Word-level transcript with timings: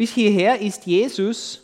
bis 0.00 0.14
hierher 0.14 0.58
ist 0.58 0.86
Jesus 0.86 1.60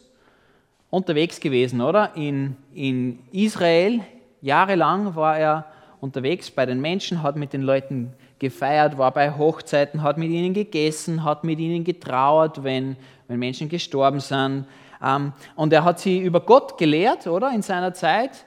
unterwegs 0.90 1.40
gewesen, 1.40 1.80
oder? 1.80 2.14
In, 2.16 2.54
in 2.74 3.18
Israel, 3.32 4.00
jahrelang 4.42 5.16
war 5.16 5.38
er 5.38 5.64
unterwegs 6.02 6.50
bei 6.50 6.66
den 6.66 6.78
Menschen, 6.78 7.22
hat 7.22 7.36
mit 7.36 7.54
den 7.54 7.62
Leuten 7.62 8.12
gefeiert, 8.38 8.98
war 8.98 9.10
bei 9.10 9.34
Hochzeiten, 9.34 10.02
hat 10.02 10.18
mit 10.18 10.28
ihnen 10.28 10.52
gegessen, 10.52 11.24
hat 11.24 11.44
mit 11.44 11.58
ihnen 11.58 11.82
getrauert, 11.82 12.62
wenn, 12.62 12.98
wenn 13.26 13.38
Menschen 13.38 13.70
gestorben 13.70 14.20
sind. 14.20 14.66
Ähm, 15.02 15.32
und 15.54 15.72
er 15.72 15.84
hat 15.84 15.98
sie 15.98 16.18
über 16.18 16.40
Gott 16.40 16.76
gelehrt, 16.76 17.26
oder? 17.26 17.52
In 17.54 17.62
seiner 17.62 17.94
Zeit 17.94 18.44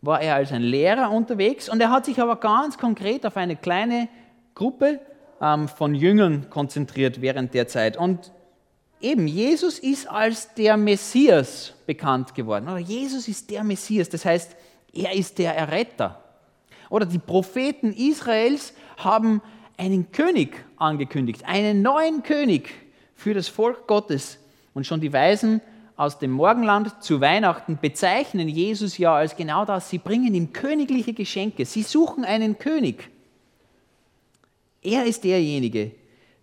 war 0.00 0.20
er 0.20 0.36
als 0.36 0.52
ein 0.52 0.62
Lehrer 0.62 1.10
unterwegs 1.10 1.68
und 1.68 1.80
er 1.80 1.90
hat 1.90 2.04
sich 2.04 2.20
aber 2.20 2.36
ganz 2.36 2.78
konkret 2.78 3.26
auf 3.26 3.36
eine 3.36 3.56
kleine 3.56 4.06
Gruppe 4.54 5.00
ähm, 5.42 5.66
von 5.66 5.96
Jüngern 5.96 6.50
konzentriert 6.50 7.20
während 7.20 7.52
der 7.52 7.66
Zeit. 7.66 7.96
Und 7.96 8.30
eben, 9.04 9.28
Jesus 9.28 9.78
ist 9.78 10.08
als 10.10 10.52
der 10.54 10.76
Messias 10.76 11.74
bekannt 11.86 12.34
geworden. 12.34 12.76
Jesus 12.78 13.28
ist 13.28 13.50
der 13.50 13.62
Messias, 13.62 14.08
das 14.08 14.24
heißt, 14.24 14.56
er 14.92 15.12
ist 15.12 15.38
der 15.38 15.54
Erretter. 15.56 16.22
Oder 16.90 17.06
die 17.06 17.18
Propheten 17.18 17.92
Israels 17.92 18.72
haben 18.96 19.42
einen 19.76 20.10
König 20.12 20.64
angekündigt, 20.76 21.44
einen 21.44 21.82
neuen 21.82 22.22
König 22.22 22.70
für 23.14 23.34
das 23.34 23.48
Volk 23.48 23.86
Gottes. 23.86 24.38
Und 24.72 24.86
schon 24.86 25.00
die 25.00 25.12
Weisen 25.12 25.60
aus 25.96 26.18
dem 26.18 26.32
Morgenland 26.32 27.02
zu 27.02 27.20
Weihnachten 27.20 27.78
bezeichnen 27.80 28.48
Jesus 28.48 28.98
ja 28.98 29.14
als 29.14 29.36
genau 29.36 29.64
das. 29.64 29.90
Sie 29.90 29.98
bringen 29.98 30.34
ihm 30.34 30.52
königliche 30.52 31.12
Geschenke. 31.12 31.64
Sie 31.64 31.82
suchen 31.82 32.24
einen 32.24 32.58
König. 32.58 33.10
Er 34.82 35.04
ist 35.04 35.24
derjenige, 35.24 35.92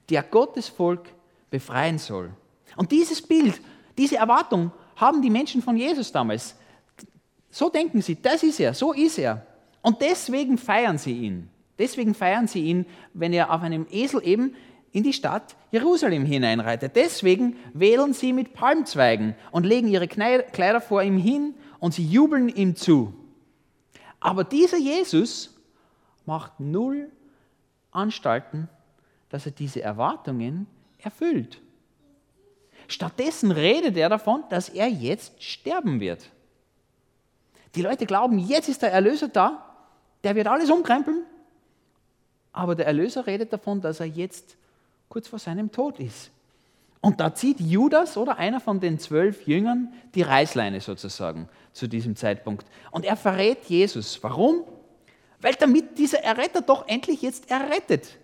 der 0.09 0.23
Gottes 0.23 0.69
Volk 0.69 1.09
befreien 1.49 1.97
soll. 1.97 2.31
Und 2.75 2.91
dieses 2.91 3.21
Bild, 3.21 3.59
diese 3.97 4.17
Erwartung 4.17 4.71
haben 4.95 5.21
die 5.21 5.29
Menschen 5.29 5.61
von 5.61 5.75
Jesus 5.75 6.11
damals. 6.11 6.55
So 7.49 7.69
denken 7.69 8.01
sie, 8.01 8.21
das 8.21 8.43
ist 8.43 8.59
er, 8.59 8.73
so 8.73 8.93
ist 8.93 9.17
er. 9.17 9.45
Und 9.81 10.01
deswegen 10.01 10.57
feiern 10.57 10.97
sie 10.97 11.17
ihn. 11.17 11.49
Deswegen 11.77 12.13
feiern 12.13 12.47
sie 12.47 12.61
ihn, 12.61 12.85
wenn 13.13 13.33
er 13.33 13.51
auf 13.51 13.61
einem 13.61 13.87
Esel 13.89 14.21
eben 14.23 14.55
in 14.91 15.03
die 15.03 15.13
Stadt 15.13 15.55
Jerusalem 15.71 16.25
hineinreitet. 16.25 16.95
Deswegen 16.95 17.55
wählen 17.73 18.13
sie 18.13 18.33
mit 18.33 18.53
Palmzweigen 18.53 19.35
und 19.51 19.65
legen 19.65 19.87
ihre 19.87 20.07
Kleider 20.07 20.81
vor 20.81 21.01
ihm 21.01 21.17
hin 21.17 21.55
und 21.79 21.93
sie 21.93 22.05
jubeln 22.05 22.49
ihm 22.49 22.75
zu. 22.75 23.13
Aber 24.19 24.43
dieser 24.43 24.77
Jesus 24.77 25.57
macht 26.25 26.59
null 26.59 27.09
Anstalten, 27.91 28.69
dass 29.29 29.45
er 29.45 29.51
diese 29.51 29.81
Erwartungen 29.81 30.67
erfüllt. 30.99 31.61
Stattdessen 32.91 33.51
redet 33.51 33.95
er 33.95 34.09
davon, 34.09 34.43
dass 34.49 34.67
er 34.67 34.87
jetzt 34.87 35.41
sterben 35.41 35.99
wird. 35.99 36.29
Die 37.75 37.81
Leute 37.81 38.05
glauben, 38.05 38.37
jetzt 38.37 38.67
ist 38.67 38.81
der 38.81 38.91
Erlöser 38.91 39.29
da, 39.29 39.65
der 40.25 40.35
wird 40.35 40.47
alles 40.47 40.69
umkrempeln, 40.69 41.23
aber 42.51 42.75
der 42.75 42.85
Erlöser 42.85 43.25
redet 43.27 43.53
davon, 43.53 43.79
dass 43.79 44.01
er 44.01 44.07
jetzt 44.07 44.57
kurz 45.07 45.29
vor 45.29 45.39
seinem 45.39 45.71
Tod 45.71 45.99
ist. 45.99 46.31
Und 46.99 47.19
da 47.19 47.33
zieht 47.33 47.61
Judas 47.61 48.17
oder 48.17 48.37
einer 48.37 48.59
von 48.59 48.79
den 48.79 48.99
zwölf 48.99 49.47
Jüngern 49.47 49.93
die 50.13 50.21
Reißleine 50.21 50.81
sozusagen 50.81 51.47
zu 51.71 51.87
diesem 51.87 52.15
Zeitpunkt. 52.15 52.65
Und 52.91 53.05
er 53.05 53.15
verrät 53.15 53.63
Jesus. 53.65 54.21
Warum? 54.21 54.65
Weil 55.39 55.55
damit 55.55 55.97
dieser 55.97 56.23
Erretter 56.23 56.61
doch 56.61 56.87
endlich 56.87 57.21
jetzt 57.21 57.49
errettet. 57.49 58.17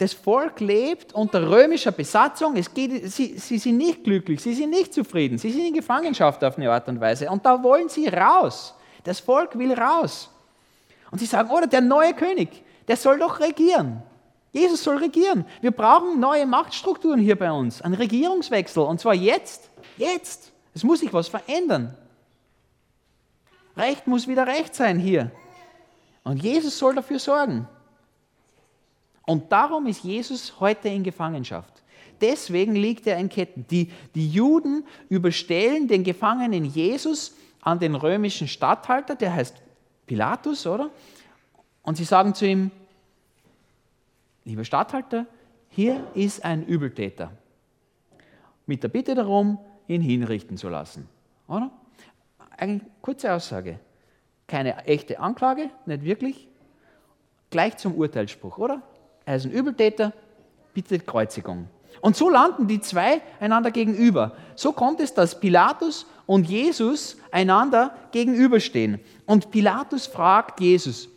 Das 0.00 0.14
Volk 0.14 0.60
lebt 0.60 1.12
unter 1.12 1.50
römischer 1.50 1.92
Besatzung. 1.92 2.56
Es 2.56 2.72
geht, 2.72 3.12
sie, 3.12 3.36
sie 3.36 3.58
sind 3.58 3.76
nicht 3.76 4.02
glücklich, 4.02 4.40
sie 4.40 4.54
sind 4.54 4.70
nicht 4.70 4.94
zufrieden, 4.94 5.36
sie 5.36 5.50
sind 5.50 5.66
in 5.66 5.74
Gefangenschaft 5.74 6.42
auf 6.42 6.56
eine 6.56 6.72
Art 6.72 6.88
und 6.88 6.98
Weise. 6.98 7.28
Und 7.28 7.44
da 7.44 7.62
wollen 7.62 7.90
sie 7.90 8.08
raus. 8.08 8.74
Das 9.04 9.20
Volk 9.20 9.58
will 9.58 9.74
raus. 9.74 10.30
Und 11.10 11.18
sie 11.18 11.26
sagen, 11.26 11.50
oder 11.50 11.66
der 11.66 11.82
neue 11.82 12.14
König, 12.14 12.48
der 12.88 12.96
soll 12.96 13.18
doch 13.18 13.40
regieren. 13.40 14.02
Jesus 14.52 14.82
soll 14.82 14.96
regieren. 14.96 15.44
Wir 15.60 15.70
brauchen 15.70 16.18
neue 16.18 16.46
Machtstrukturen 16.46 17.20
hier 17.20 17.38
bei 17.38 17.52
uns, 17.52 17.82
einen 17.82 17.92
Regierungswechsel. 17.92 18.82
Und 18.82 19.00
zwar 19.00 19.12
jetzt. 19.12 19.68
Jetzt. 19.98 20.50
Es 20.74 20.82
muss 20.82 21.00
sich 21.00 21.12
was 21.12 21.28
verändern. 21.28 21.94
Recht 23.76 24.06
muss 24.06 24.26
wieder 24.26 24.46
Recht 24.46 24.74
sein 24.74 24.98
hier. 24.98 25.30
Und 26.24 26.42
Jesus 26.42 26.78
soll 26.78 26.94
dafür 26.94 27.18
sorgen. 27.18 27.68
Und 29.30 29.52
darum 29.52 29.86
ist 29.86 30.02
Jesus 30.02 30.58
heute 30.58 30.88
in 30.88 31.04
Gefangenschaft. 31.04 31.84
Deswegen 32.20 32.74
liegt 32.74 33.06
er 33.06 33.16
in 33.16 33.28
Ketten. 33.28 33.64
Die, 33.70 33.92
die 34.12 34.28
Juden 34.28 34.84
überstellen 35.08 35.86
den 35.86 36.02
Gefangenen 36.02 36.64
Jesus 36.64 37.36
an 37.60 37.78
den 37.78 37.94
römischen 37.94 38.48
Statthalter, 38.48 39.14
der 39.14 39.32
heißt 39.32 39.62
Pilatus, 40.08 40.66
oder? 40.66 40.90
Und 41.84 41.96
sie 41.96 42.02
sagen 42.02 42.34
zu 42.34 42.44
ihm, 42.44 42.72
lieber 44.44 44.64
Statthalter, 44.64 45.26
hier 45.68 46.04
ist 46.14 46.44
ein 46.44 46.66
Übeltäter. 46.66 47.30
Mit 48.66 48.82
der 48.82 48.88
Bitte 48.88 49.14
darum, 49.14 49.60
ihn 49.86 50.00
hinrichten 50.00 50.56
zu 50.56 50.68
lassen. 50.68 51.08
Oder? 51.46 51.70
Eine 52.56 52.80
kurze 53.00 53.32
Aussage. 53.32 53.78
Keine 54.48 54.86
echte 54.86 55.20
Anklage, 55.20 55.70
nicht 55.86 56.02
wirklich. 56.02 56.48
Gleich 57.50 57.76
zum 57.76 57.94
Urteilsspruch, 57.94 58.58
oder? 58.58 58.82
Er 59.30 59.36
ist 59.36 59.44
ein 59.44 59.52
Übeltäter, 59.52 60.12
bitte 60.74 60.98
Kreuzigung. 60.98 61.68
Und 62.00 62.16
so 62.16 62.28
landen 62.28 62.66
die 62.66 62.80
zwei 62.80 63.22
einander 63.38 63.70
gegenüber. 63.70 64.32
So 64.56 64.72
kommt 64.72 64.98
es, 64.98 65.14
dass 65.14 65.38
Pilatus 65.38 66.04
und 66.26 66.48
Jesus 66.48 67.16
einander 67.30 67.94
gegenüberstehen. 68.10 68.98
Und 69.26 69.52
Pilatus 69.52 70.08
fragt 70.08 70.60
Jesus, 70.60 71.08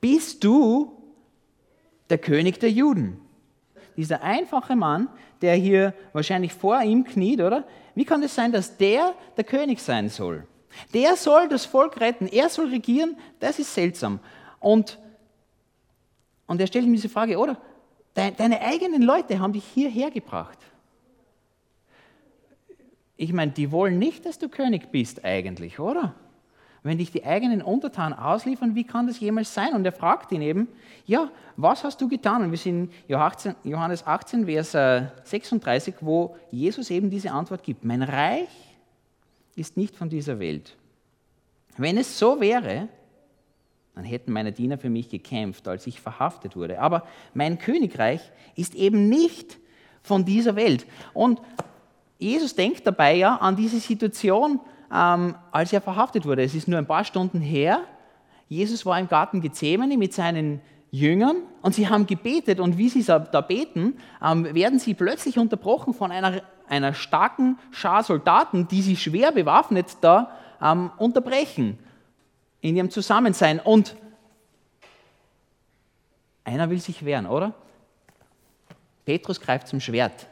bist 0.00 0.42
du 0.42 0.90
der 2.08 2.18
König 2.18 2.58
der 2.58 2.72
Juden. 2.72 3.20
Dieser 3.96 4.20
einfache 4.20 4.74
Mann, 4.74 5.06
der 5.40 5.54
hier 5.54 5.94
wahrscheinlich 6.12 6.52
vor 6.52 6.82
ihm 6.82 7.04
kniet, 7.04 7.40
oder? 7.40 7.62
Wie 7.94 8.04
kann 8.04 8.20
es 8.24 8.34
sein, 8.34 8.50
dass 8.50 8.78
der 8.78 9.14
der 9.36 9.44
König 9.44 9.78
sein 9.78 10.08
soll? 10.08 10.44
Der 10.92 11.14
soll 11.14 11.48
das 11.48 11.66
Volk 11.66 12.00
retten, 12.00 12.26
er 12.26 12.48
soll 12.48 12.66
regieren, 12.70 13.16
das 13.38 13.60
ist 13.60 13.72
seltsam. 13.72 14.18
Und, 14.58 14.98
und 16.50 16.60
er 16.60 16.66
stellt 16.66 16.84
ihm 16.84 16.92
diese 16.92 17.08
Frage, 17.08 17.38
oder? 17.38 17.56
Deine 18.12 18.60
eigenen 18.60 19.02
Leute 19.02 19.38
haben 19.38 19.52
dich 19.52 19.64
hierher 19.64 20.10
gebracht. 20.10 20.58
Ich 23.16 23.32
meine, 23.32 23.52
die 23.52 23.70
wollen 23.70 24.00
nicht, 24.00 24.26
dass 24.26 24.36
du 24.36 24.48
König 24.48 24.90
bist 24.90 25.24
eigentlich, 25.24 25.78
oder? 25.78 26.16
Wenn 26.82 26.98
dich 26.98 27.12
die 27.12 27.24
eigenen 27.24 27.62
Untertanen 27.62 28.18
ausliefern, 28.18 28.74
wie 28.74 28.82
kann 28.82 29.06
das 29.06 29.20
jemals 29.20 29.54
sein? 29.54 29.74
Und 29.74 29.84
er 29.84 29.92
fragt 29.92 30.32
ihn 30.32 30.42
eben, 30.42 30.66
ja, 31.06 31.30
was 31.56 31.84
hast 31.84 32.00
du 32.00 32.08
getan? 32.08 32.42
Und 32.42 32.50
wir 32.50 32.58
sind 32.58 32.92
in 33.06 33.70
Johannes 33.70 34.04
18, 34.04 34.46
Vers 34.46 34.72
36, 34.72 35.94
äh, 35.94 35.98
wo 36.00 36.36
Jesus 36.50 36.90
eben 36.90 37.10
diese 37.10 37.30
Antwort 37.30 37.62
gibt. 37.62 37.84
Mein 37.84 38.02
Reich 38.02 38.48
ist 39.54 39.76
nicht 39.76 39.94
von 39.94 40.08
dieser 40.08 40.40
Welt. 40.40 40.76
Wenn 41.76 41.96
es 41.96 42.18
so 42.18 42.40
wäre, 42.40 42.88
dann 43.94 44.04
hätten 44.04 44.32
meine 44.32 44.52
Diener 44.52 44.78
für 44.78 44.90
mich 44.90 45.08
gekämpft, 45.08 45.66
als 45.68 45.86
ich 45.86 46.00
verhaftet 46.00 46.56
wurde. 46.56 46.80
Aber 46.80 47.04
mein 47.34 47.58
Königreich 47.58 48.20
ist 48.54 48.74
eben 48.74 49.08
nicht 49.08 49.58
von 50.02 50.24
dieser 50.24 50.56
Welt. 50.56 50.86
Und 51.12 51.40
Jesus 52.18 52.54
denkt 52.54 52.86
dabei 52.86 53.14
ja 53.16 53.36
an 53.36 53.56
diese 53.56 53.80
Situation, 53.80 54.60
ähm, 54.92 55.34
als 55.50 55.72
er 55.72 55.80
verhaftet 55.80 56.24
wurde. 56.24 56.42
Es 56.42 56.54
ist 56.54 56.68
nur 56.68 56.78
ein 56.78 56.86
paar 56.86 57.04
Stunden 57.04 57.40
her. 57.40 57.82
Jesus 58.48 58.86
war 58.86 58.98
im 58.98 59.08
Garten 59.08 59.40
Gethsemane 59.40 59.96
mit 59.96 60.12
seinen 60.12 60.60
Jüngern 60.90 61.36
und 61.62 61.74
sie 61.74 61.88
haben 61.88 62.06
gebetet 62.06 62.58
und 62.58 62.76
wie 62.76 62.88
sie 62.88 63.04
da 63.04 63.18
beten, 63.40 63.96
ähm, 64.24 64.54
werden 64.54 64.78
sie 64.78 64.94
plötzlich 64.94 65.38
unterbrochen 65.38 65.94
von 65.94 66.10
einer, 66.10 66.42
einer 66.68 66.94
starken 66.94 67.58
Schar 67.70 68.02
Soldaten, 68.02 68.66
die 68.66 68.82
sie 68.82 68.96
schwer 68.96 69.30
bewaffnet 69.30 69.98
da 70.00 70.32
ähm, 70.60 70.90
unterbrechen 70.96 71.78
in 72.60 72.76
ihrem 72.76 72.90
Zusammensein. 72.90 73.60
Und 73.60 73.96
einer 76.44 76.70
will 76.70 76.80
sich 76.80 77.04
wehren, 77.04 77.26
oder? 77.26 77.54
Petrus 79.04 79.40
greift 79.40 79.68
zum 79.68 79.80
Schwert. 79.80 80.26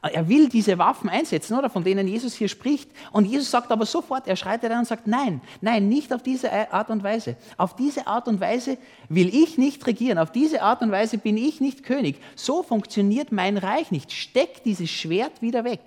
Er 0.00 0.28
will 0.28 0.48
diese 0.48 0.78
Waffen 0.78 1.10
einsetzen, 1.10 1.58
oder 1.58 1.68
von 1.70 1.82
denen 1.82 2.06
Jesus 2.06 2.34
hier 2.34 2.48
spricht. 2.48 2.88
Und 3.10 3.24
Jesus 3.24 3.50
sagt 3.50 3.72
aber 3.72 3.84
sofort, 3.84 4.28
er 4.28 4.36
schreitet 4.36 4.70
ein 4.70 4.78
und 4.78 4.84
sagt, 4.84 5.08
nein, 5.08 5.40
nein, 5.60 5.88
nicht 5.88 6.12
auf 6.12 6.22
diese 6.22 6.72
Art 6.72 6.90
und 6.90 7.02
Weise. 7.02 7.36
Auf 7.56 7.74
diese 7.74 8.06
Art 8.06 8.28
und 8.28 8.40
Weise 8.40 8.78
will 9.08 9.34
ich 9.34 9.58
nicht 9.58 9.84
regieren. 9.86 10.18
Auf 10.18 10.30
diese 10.30 10.62
Art 10.62 10.82
und 10.82 10.92
Weise 10.92 11.18
bin 11.18 11.36
ich 11.36 11.60
nicht 11.60 11.82
König. 11.82 12.20
So 12.36 12.62
funktioniert 12.62 13.32
mein 13.32 13.56
Reich 13.58 13.90
nicht. 13.90 14.12
Steck 14.12 14.62
dieses 14.62 14.88
Schwert 14.88 15.42
wieder 15.42 15.64
weg. 15.64 15.80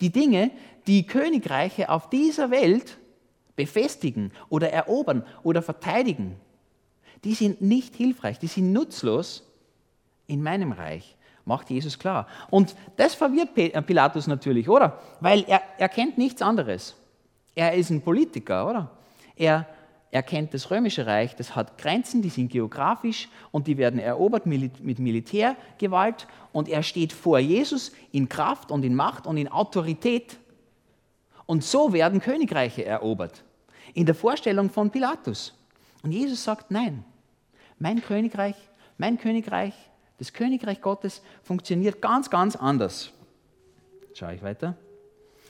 Die 0.00 0.10
Dinge, 0.10 0.50
die 0.86 1.06
Königreiche 1.06 1.90
auf 1.90 2.08
dieser 2.08 2.50
Welt 2.50 2.96
befestigen 3.60 4.32
oder 4.48 4.70
erobern 4.70 5.22
oder 5.42 5.60
verteidigen, 5.60 6.36
die 7.24 7.34
sind 7.34 7.60
nicht 7.60 7.94
hilfreich, 7.94 8.38
die 8.38 8.46
sind 8.46 8.72
nutzlos 8.72 9.46
in 10.26 10.42
meinem 10.42 10.72
Reich. 10.72 11.14
Macht 11.44 11.68
Jesus 11.68 11.98
klar. 11.98 12.26
Und 12.48 12.74
das 12.96 13.14
verwirrt 13.14 13.50
äh, 13.58 13.82
Pilatus 13.82 14.26
natürlich, 14.26 14.66
oder? 14.68 14.98
Weil 15.20 15.44
er, 15.46 15.60
er 15.76 15.90
kennt 15.90 16.16
nichts 16.16 16.40
anderes. 16.40 16.94
Er 17.54 17.74
ist 17.74 17.90
ein 17.90 18.00
Politiker, 18.00 18.66
oder? 18.66 18.90
Er, 19.36 19.66
er 20.10 20.22
kennt 20.22 20.54
das 20.54 20.70
römische 20.70 21.06
Reich, 21.06 21.36
das 21.36 21.54
hat 21.54 21.76
Grenzen, 21.76 22.22
die 22.22 22.30
sind 22.30 22.50
geografisch 22.50 23.28
und 23.50 23.66
die 23.66 23.76
werden 23.76 24.00
erobert 24.00 24.46
mit 24.46 24.98
Militärgewalt. 24.98 26.26
Und 26.52 26.68
er 26.68 26.82
steht 26.82 27.12
vor 27.12 27.38
Jesus 27.38 27.92
in 28.12 28.28
Kraft 28.28 28.70
und 28.70 28.84
in 28.84 28.94
Macht 28.94 29.26
und 29.26 29.36
in 29.36 29.48
Autorität. 29.48 30.38
Und 31.44 31.64
so 31.64 31.92
werden 31.92 32.20
Königreiche 32.20 32.84
erobert. 32.84 33.42
In 33.94 34.06
der 34.06 34.14
Vorstellung 34.14 34.70
von 34.70 34.90
Pilatus. 34.90 35.54
Und 36.02 36.12
Jesus 36.12 36.44
sagt, 36.44 36.70
nein, 36.70 37.04
mein 37.78 38.02
Königreich, 38.02 38.56
mein 38.98 39.18
Königreich, 39.18 39.74
das 40.18 40.32
Königreich 40.32 40.80
Gottes 40.80 41.22
funktioniert 41.42 42.02
ganz, 42.02 42.28
ganz 42.30 42.56
anders. 42.56 43.10
Schaue 44.14 44.34
ich 44.34 44.42
weiter. 44.42 44.76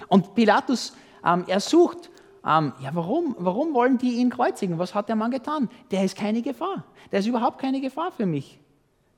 Und 0.09 0.35
Pilatus, 0.35 0.94
ähm, 1.25 1.44
er 1.47 1.61
sucht, 1.61 2.11
ähm, 2.47 2.73
ja, 2.81 2.91
warum, 2.94 3.37
warum 3.38 3.75
wollen 3.75 3.99
die 3.99 4.15
ihn 4.15 4.31
kreuzigen? 4.31 4.79
Was 4.79 4.94
hat 4.94 5.09
der 5.09 5.17
Mann 5.17 5.31
getan? 5.31 5.69
Der 5.91 6.05
ist 6.05 6.17
keine 6.17 6.41
Gefahr. 6.43 6.85
Der 7.12 7.21
ist 7.21 7.26
überhaupt 7.26 7.61
keine 7.61 7.81
Gefahr 7.81 8.12
für 8.12 8.26
mich. 8.26 8.59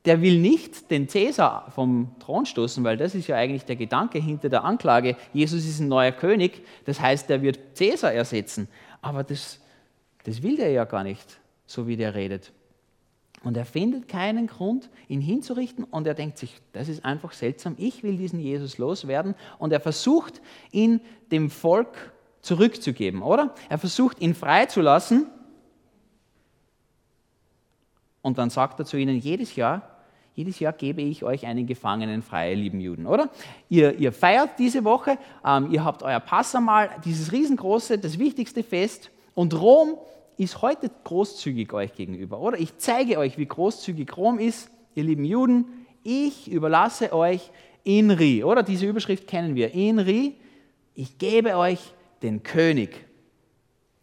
Der 0.05 0.21
will 0.21 0.41
nicht 0.41 0.91
den 0.91 1.09
Cäsar 1.09 1.71
vom 1.71 2.17
Thron 2.19 2.45
stoßen, 2.45 2.83
weil 2.83 2.97
das 2.97 3.15
ist 3.15 3.29
ja 3.29 3.37
eigentlich 3.37 3.65
der 3.65 3.77
Gedanke 3.77 4.19
hinter 4.19 4.49
der 4.49 4.65
Anklage. 4.65 5.17
Jesus 5.33 5.65
ist 5.65 5.79
ein 5.79 5.87
neuer 5.87 6.11
König, 6.11 6.67
das 6.87 7.01
heißt, 7.01 7.31
er 7.31 7.43
wird 7.43 7.77
Cäsar 7.77 8.13
ersetzen. 8.13 8.67
Aber 9.03 9.25
das, 9.25 9.61
das 10.25 10.43
will 10.43 10.57
der 10.57 10.71
ja 10.71 10.85
gar 10.85 11.05
nicht, 11.05 11.41
so 11.67 11.87
wie 11.87 11.97
der 11.97 12.15
redet. 12.15 12.53
Und 13.45 13.57
er 13.57 13.65
findet 13.65 14.09
keinen 14.09 14.47
Grund, 14.47 14.89
ihn 15.09 15.21
hinzurichten 15.21 15.85
und 15.85 16.07
er 16.07 16.15
denkt 16.15 16.39
sich, 16.39 16.61
das 16.73 16.89
ist 16.89 17.05
einfach 17.05 17.33
seltsam, 17.33 17.75
ich 17.77 18.05
will 18.05 18.17
diesen 18.17 18.39
Jesus 18.39 18.79
loswerden 18.79 19.35
und 19.59 19.73
er 19.73 19.81
versucht, 19.81 20.41
ihn 20.71 21.01
dem 21.33 21.51
Volk 21.51 22.13
zurückzugeben, 22.41 23.21
oder? 23.21 23.55
Er 23.69 23.79
versucht, 23.79 24.21
ihn 24.21 24.35
freizulassen 24.35 25.27
und 28.23 28.39
dann 28.39 28.51
sagt 28.51 28.79
er 28.79 28.87
zu 28.87 28.97
ihnen, 28.97 29.19
jedes 29.19 29.57
Jahr, 29.57 29.92
jedes 30.35 30.59
Jahr 30.61 30.73
gebe 30.73 31.03
ich 31.03 31.25
euch 31.25 31.47
einen 31.47 31.67
Gefangenen 31.67 32.23
frei, 32.23 32.55
lieben 32.55 32.81
Juden, 32.81 33.07
oder? 33.07 33.29
Ihr, 33.69 33.99
ihr 33.99 34.13
feiert 34.13 34.59
diese 34.59 34.85
Woche, 34.85 35.19
ähm, 35.45 35.71
ihr 35.71 35.85
habt 35.85 36.03
euer 36.03 36.21
Passamal, 36.21 36.91
dieses 37.05 37.33
riesengroße, 37.33 37.99
das 37.99 38.19
wichtigste 38.19 38.63
Fest 38.63 39.11
und 39.35 39.59
Rom 39.61 39.97
ist 40.39 40.63
heute 40.63 40.91
großzügig 41.05 41.73
euch 41.73 41.95
gegenüber, 41.95 42.41
oder? 42.41 42.59
Ich 42.59 42.79
zeige 42.79 43.19
euch, 43.19 43.37
wie 43.37 43.47
großzügig 43.47 44.17
Rom 44.17 44.39
ist, 44.39 44.71
ihr 44.95 45.05
lieben 45.05 45.25
Juden. 45.25 45.67
Ich 46.03 46.51
überlasse 46.51 47.13
euch 47.13 47.51
Inri, 47.85 48.43
oder? 48.43 48.63
Diese 48.63 48.87
Überschrift 48.87 49.27
kennen 49.27 49.55
wir. 49.55 49.75
Inri, 49.75 50.35
ich 50.95 51.19
gebe 51.19 51.57
euch 51.57 51.79
den 52.23 52.43
König. 52.43 53.07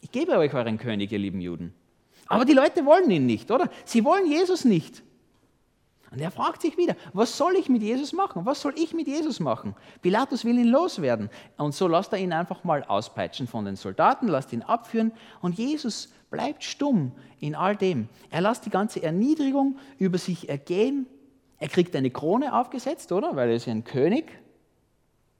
Ich 0.01 0.11
gebe 0.11 0.37
euch 0.37 0.53
euren 0.53 0.77
König, 0.77 1.11
ihr 1.11 1.19
lieben 1.19 1.41
Juden. 1.41 1.73
Aber 2.27 2.45
die 2.45 2.53
Leute 2.53 2.85
wollen 2.85 3.09
ihn 3.09 3.25
nicht, 3.25 3.49
oder? 3.51 3.69
Sie 3.85 4.05
wollen 4.05 4.29
Jesus 4.29 4.63
nicht. 4.63 5.01
Und 6.11 6.19
er 6.19 6.31
fragt 6.31 6.61
sich 6.61 6.75
wieder, 6.77 6.95
was 7.13 7.37
soll 7.37 7.55
ich 7.55 7.69
mit 7.69 7.83
Jesus 7.83 8.13
machen? 8.13 8.45
Was 8.45 8.61
soll 8.61 8.73
ich 8.77 8.93
mit 8.93 9.07
Jesus 9.07 9.39
machen? 9.39 9.75
Pilatus 10.01 10.43
will 10.43 10.57
ihn 10.57 10.67
loswerden. 10.67 11.29
Und 11.57 11.75
so 11.75 11.87
lässt 11.87 12.11
er 12.13 12.19
ihn 12.19 12.33
einfach 12.33 12.63
mal 12.63 12.83
auspeitschen 12.83 13.47
von 13.47 13.65
den 13.65 13.75
Soldaten, 13.75 14.27
lässt 14.27 14.51
ihn 14.51 14.63
abführen. 14.63 15.11
Und 15.41 15.59
Jesus 15.59 16.09
bleibt 16.31 16.63
stumm 16.63 17.11
in 17.39 17.53
all 17.53 17.75
dem. 17.75 18.09
Er 18.31 18.41
lässt 18.41 18.65
die 18.65 18.71
ganze 18.71 19.03
Erniedrigung 19.03 19.77
über 19.99 20.17
sich 20.17 20.49
ergehen. 20.49 21.05
Er 21.59 21.69
kriegt 21.69 21.95
eine 21.95 22.09
Krone 22.09 22.57
aufgesetzt, 22.57 23.11
oder? 23.11 23.35
Weil 23.35 23.49
er 23.49 23.55
ist 23.55 23.67
ja 23.67 23.73
ein 23.73 23.83
König. 23.83 24.31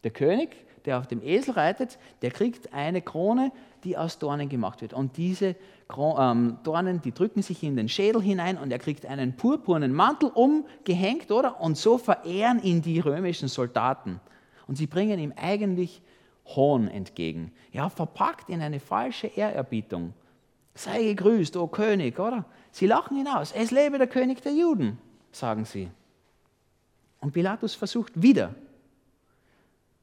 Der 0.03 0.11
König, 0.11 0.55
der 0.85 0.99
auf 0.99 1.07
dem 1.07 1.23
Esel 1.23 1.55
reitet, 1.55 1.97
der 2.21 2.29
kriegt 2.29 2.73
eine 2.73 3.01
Krone, 3.01 3.51
die 3.83 3.97
aus 3.97 4.19
Dornen 4.19 4.49
gemacht 4.49 4.81
wird. 4.81 4.93
Und 4.93 5.17
diese 5.17 5.55
Dornen, 5.89 7.01
die 7.01 7.11
drücken 7.11 7.41
sich 7.41 7.63
in 7.63 7.75
den 7.75 7.89
Schädel 7.89 8.21
hinein 8.21 8.57
und 8.57 8.71
er 8.71 8.77
kriegt 8.77 9.07
einen 9.07 9.35
purpurnen 9.35 9.91
Mantel 9.91 10.29
umgehängt, 10.29 11.31
oder? 11.31 11.59
Und 11.59 11.77
so 11.77 11.97
verehren 11.97 12.61
ihn 12.61 12.83
die 12.83 12.99
römischen 12.99 13.47
Soldaten. 13.47 14.19
Und 14.67 14.75
sie 14.75 14.85
bringen 14.85 15.19
ihm 15.19 15.33
eigentlich 15.35 16.03
Hohn 16.45 16.87
entgegen. 16.87 17.51
Ja, 17.71 17.89
verpackt 17.89 18.49
in 18.49 18.61
eine 18.61 18.79
falsche 18.79 19.27
Ehrerbietung. 19.27 20.13
Sei 20.75 21.03
gegrüßt, 21.03 21.57
o 21.57 21.67
König, 21.67 22.19
oder? 22.19 22.45
Sie 22.71 22.85
lachen 22.85 23.17
hinaus. 23.17 23.51
Es 23.51 23.71
lebe 23.71 23.97
der 23.97 24.07
König 24.07 24.41
der 24.41 24.53
Juden, 24.53 24.99
sagen 25.31 25.65
sie. 25.65 25.89
Und 27.19 27.33
Pilatus 27.33 27.73
versucht 27.73 28.21
wieder, 28.21 28.53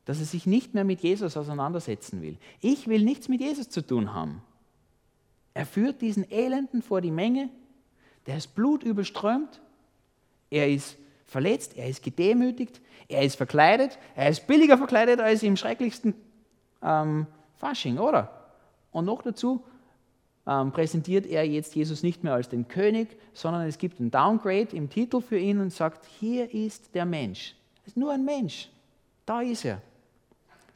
dass 0.04 0.18
er 0.18 0.26
sich 0.26 0.46
nicht 0.46 0.74
mehr 0.74 0.84
mit 0.84 1.00
Jesus 1.00 1.36
auseinandersetzen 1.36 2.22
will. 2.22 2.38
Ich 2.60 2.88
will 2.88 3.02
nichts 3.02 3.28
mit 3.28 3.40
Jesus 3.40 3.68
zu 3.68 3.86
tun 3.86 4.12
haben. 4.12 4.42
Er 5.56 5.64
führt 5.64 6.02
diesen 6.02 6.30
Elenden 6.30 6.82
vor 6.82 7.00
die 7.00 7.10
Menge, 7.10 7.48
der 8.26 8.36
ist 8.36 8.54
blutüberströmt, 8.54 9.62
er 10.50 10.68
ist 10.68 10.98
verletzt, 11.24 11.78
er 11.78 11.88
ist 11.88 12.02
gedemütigt, 12.02 12.82
er 13.08 13.22
ist 13.22 13.36
verkleidet, 13.36 13.98
er 14.16 14.28
ist 14.28 14.46
billiger 14.46 14.76
verkleidet 14.76 15.18
als 15.18 15.42
im 15.42 15.56
schrecklichsten 15.56 16.12
ähm, 16.82 17.26
Fasching, 17.56 17.96
oder? 17.96 18.50
Und 18.92 19.06
noch 19.06 19.22
dazu 19.22 19.64
ähm, 20.46 20.72
präsentiert 20.72 21.24
er 21.24 21.48
jetzt 21.48 21.74
Jesus 21.74 22.02
nicht 22.02 22.22
mehr 22.22 22.34
als 22.34 22.50
den 22.50 22.68
König, 22.68 23.16
sondern 23.32 23.66
es 23.66 23.78
gibt 23.78 23.98
ein 23.98 24.10
Downgrade 24.10 24.76
im 24.76 24.90
Titel 24.90 25.22
für 25.22 25.38
ihn 25.38 25.58
und 25.58 25.72
sagt, 25.72 26.04
hier 26.20 26.52
ist 26.52 26.94
der 26.94 27.06
Mensch. 27.06 27.56
Es 27.80 27.92
ist 27.92 27.96
nur 27.96 28.12
ein 28.12 28.26
Mensch. 28.26 28.68
Da 29.24 29.40
ist 29.40 29.64
er. 29.64 29.80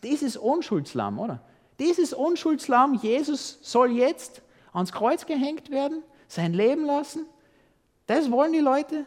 Dieses 0.03 0.38
Unschuldslamm, 0.38 1.19
oder? 1.19 1.43
Dieses 1.79 2.15
Unschuldslamm, 2.15 2.94
Jesus 2.94 3.59
soll 3.61 3.91
jetzt 3.91 4.41
ans 4.72 4.93
Kreuz 4.93 5.26
gehängt 5.26 5.70
werden, 5.70 6.02
sein 6.28 6.52
Leben 6.52 6.84
lassen. 6.84 7.26
Das 8.06 8.31
wollen 8.31 8.52
die 8.52 8.58
Leute. 8.58 9.05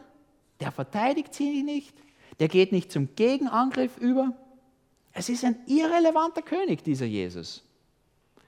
Der 0.60 0.72
verteidigt 0.72 1.34
sie 1.34 1.64
nicht. 1.64 1.96
Der 2.40 2.48
geht 2.48 2.72
nicht 2.72 2.92
zum 2.92 3.16
Gegenangriff 3.16 3.98
über. 3.98 4.34
Es 5.12 5.30
ist 5.30 5.44
ein 5.44 5.58
irrelevanter 5.68 6.42
König, 6.42 6.84
dieser 6.84 7.06
Jesus. 7.06 7.64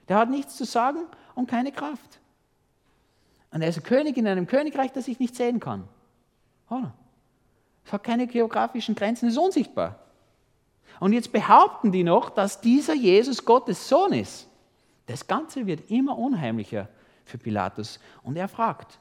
Der 0.08 0.18
hat 0.18 0.30
nichts 0.30 0.56
zu 0.56 0.64
sagen 0.64 1.00
und 1.34 1.48
keine 1.48 1.72
Kraft. 1.72 2.20
Und 3.52 3.62
er 3.62 3.68
ist 3.68 3.78
ein 3.78 3.84
König 3.84 4.16
in 4.16 4.26
einem 4.26 4.46
Königreich, 4.46 4.92
das 4.92 5.08
ich 5.08 5.18
nicht 5.18 5.36
sehen 5.36 5.60
kann. 5.60 5.88
Es 7.84 7.92
hat 7.92 8.02
keine 8.02 8.26
geografischen 8.26 8.94
Grenzen, 8.94 9.28
ist 9.28 9.38
unsichtbar. 9.38 10.00
Und 10.98 11.12
jetzt 11.12 11.32
behaupten 11.32 11.92
die 11.92 12.02
noch, 12.02 12.30
dass 12.30 12.60
dieser 12.60 12.94
Jesus 12.94 13.44
Gottes 13.44 13.88
Sohn 13.88 14.12
ist. 14.12 14.48
Das 15.06 15.26
Ganze 15.26 15.66
wird 15.66 15.90
immer 15.90 16.18
unheimlicher 16.18 16.88
für 17.26 17.36
Pilatus. 17.36 18.00
Und 18.22 18.36
er 18.36 18.48
fragt, 18.48 18.98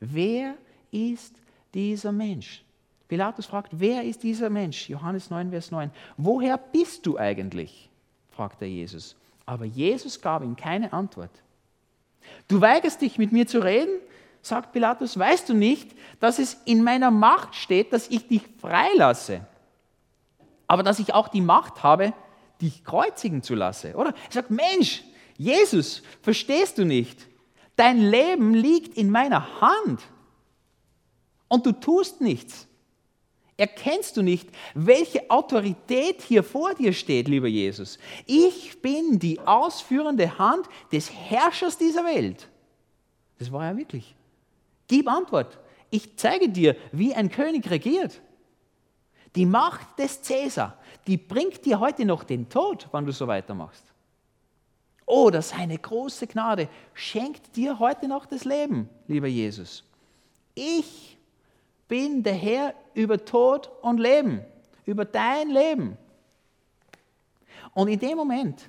wer 0.00 0.54
ist 0.90 1.34
dieser 1.72 2.12
Mensch? 2.12 2.62
Pilatus 3.08 3.46
fragt, 3.46 3.70
wer 3.72 4.04
ist 4.04 4.22
dieser 4.22 4.50
Mensch? 4.50 4.90
Johannes 4.90 5.30
9, 5.30 5.50
Vers 5.50 5.70
9. 5.70 5.90
Woher 6.18 6.58
bist 6.58 7.06
du 7.06 7.16
eigentlich? 7.16 7.88
fragt 8.30 8.60
er 8.60 8.68
Jesus. 8.68 9.16
Aber 9.46 9.64
Jesus 9.64 10.20
gab 10.20 10.42
ihm 10.42 10.54
keine 10.54 10.92
Antwort. 10.92 11.30
Du 12.48 12.60
weigerst 12.60 13.00
dich 13.00 13.16
mit 13.16 13.32
mir 13.32 13.46
zu 13.46 13.60
reden, 13.60 13.98
sagt 14.42 14.72
Pilatus, 14.72 15.18
weißt 15.18 15.48
du 15.48 15.54
nicht, 15.54 15.96
dass 16.20 16.38
es 16.38 16.54
in 16.64 16.82
meiner 16.82 17.10
Macht 17.10 17.54
steht, 17.54 17.92
dass 17.92 18.08
ich 18.08 18.28
dich 18.28 18.42
freilasse, 18.60 19.46
aber 20.66 20.82
dass 20.82 20.98
ich 20.98 21.14
auch 21.14 21.28
die 21.28 21.40
Macht 21.40 21.82
habe, 21.82 22.12
dich 22.60 22.84
kreuzigen 22.84 23.42
zu 23.42 23.54
lassen, 23.54 23.94
oder? 23.94 24.10
Er 24.10 24.32
sagt, 24.32 24.50
Mensch, 24.50 25.02
Jesus, 25.36 26.02
verstehst 26.22 26.78
du 26.78 26.84
nicht? 26.84 27.27
Dein 27.78 28.00
Leben 28.00 28.54
liegt 28.54 28.98
in 28.98 29.08
meiner 29.08 29.60
Hand 29.60 30.02
und 31.46 31.64
du 31.64 31.70
tust 31.70 32.20
nichts. 32.20 32.66
Erkennst 33.56 34.16
du 34.16 34.22
nicht, 34.22 34.48
welche 34.74 35.30
Autorität 35.30 36.20
hier 36.22 36.42
vor 36.42 36.74
dir 36.74 36.92
steht, 36.92 37.28
lieber 37.28 37.46
Jesus? 37.46 38.00
Ich 38.26 38.82
bin 38.82 39.20
die 39.20 39.38
ausführende 39.38 40.38
Hand 40.38 40.66
des 40.90 41.12
Herrschers 41.12 41.78
dieser 41.78 42.04
Welt. 42.04 42.48
Das 43.38 43.52
war 43.52 43.64
er 43.64 43.76
wirklich. 43.76 44.16
Gib 44.88 45.06
Antwort. 45.08 45.56
Ich 45.90 46.16
zeige 46.16 46.48
dir, 46.48 46.74
wie 46.90 47.14
ein 47.14 47.30
König 47.30 47.70
regiert. 47.70 48.20
Die 49.36 49.46
Macht 49.46 50.00
des 50.00 50.20
Cäsar, 50.20 50.76
die 51.06 51.16
bringt 51.16 51.64
dir 51.64 51.78
heute 51.78 52.04
noch 52.04 52.24
den 52.24 52.48
Tod, 52.48 52.88
wenn 52.90 53.06
du 53.06 53.12
so 53.12 53.28
weitermachst. 53.28 53.87
Oder 55.08 55.40
seine 55.40 55.78
große 55.78 56.26
Gnade 56.26 56.68
schenkt 56.92 57.56
dir 57.56 57.78
heute 57.78 58.06
noch 58.06 58.26
das 58.26 58.44
Leben, 58.44 58.90
lieber 59.06 59.26
Jesus. 59.26 59.82
Ich 60.54 61.16
bin 61.88 62.22
der 62.22 62.34
Herr 62.34 62.74
über 62.92 63.24
Tod 63.24 63.70
und 63.80 63.98
Leben, 63.98 64.42
über 64.84 65.06
dein 65.06 65.48
Leben. 65.48 65.96
Und 67.72 67.88
in 67.88 67.98
dem 67.98 68.18
Moment, 68.18 68.68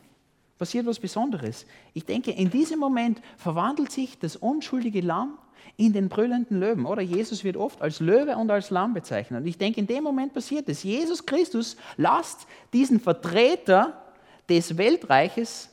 passiert 0.58 0.86
was 0.86 1.00
Besonderes. 1.00 1.66
Ich 1.94 2.06
denke, 2.06 2.32
in 2.32 2.50
diesem 2.50 2.80
Moment 2.80 3.22
verwandelt 3.38 3.92
sich 3.92 4.18
das 4.18 4.38
unschuldige 4.38 5.02
Lamm 5.02 5.38
in 5.76 5.92
den 5.92 6.08
brüllenden 6.08 6.60
Löwen. 6.60 6.86
Oder 6.86 7.02
Jesus 7.02 7.44
wird 7.44 7.58
oft 7.58 7.82
als 7.82 8.00
Löwe 8.00 8.38
und 8.38 8.50
als 8.50 8.70
Lamm 8.70 8.94
bezeichnet. 8.94 9.42
Und 9.42 9.48
ich 9.48 9.58
denke, 9.58 9.82
in 9.82 9.88
dem 9.88 10.04
Moment 10.04 10.34
passiert 10.34 10.70
es. 10.70 10.84
Jesus 10.84 11.26
Christus 11.26 11.76
lasst 11.98 12.48
diesen 12.72 13.00
Vertreter 13.00 14.02
des 14.48 14.78
Weltreiches 14.78 15.70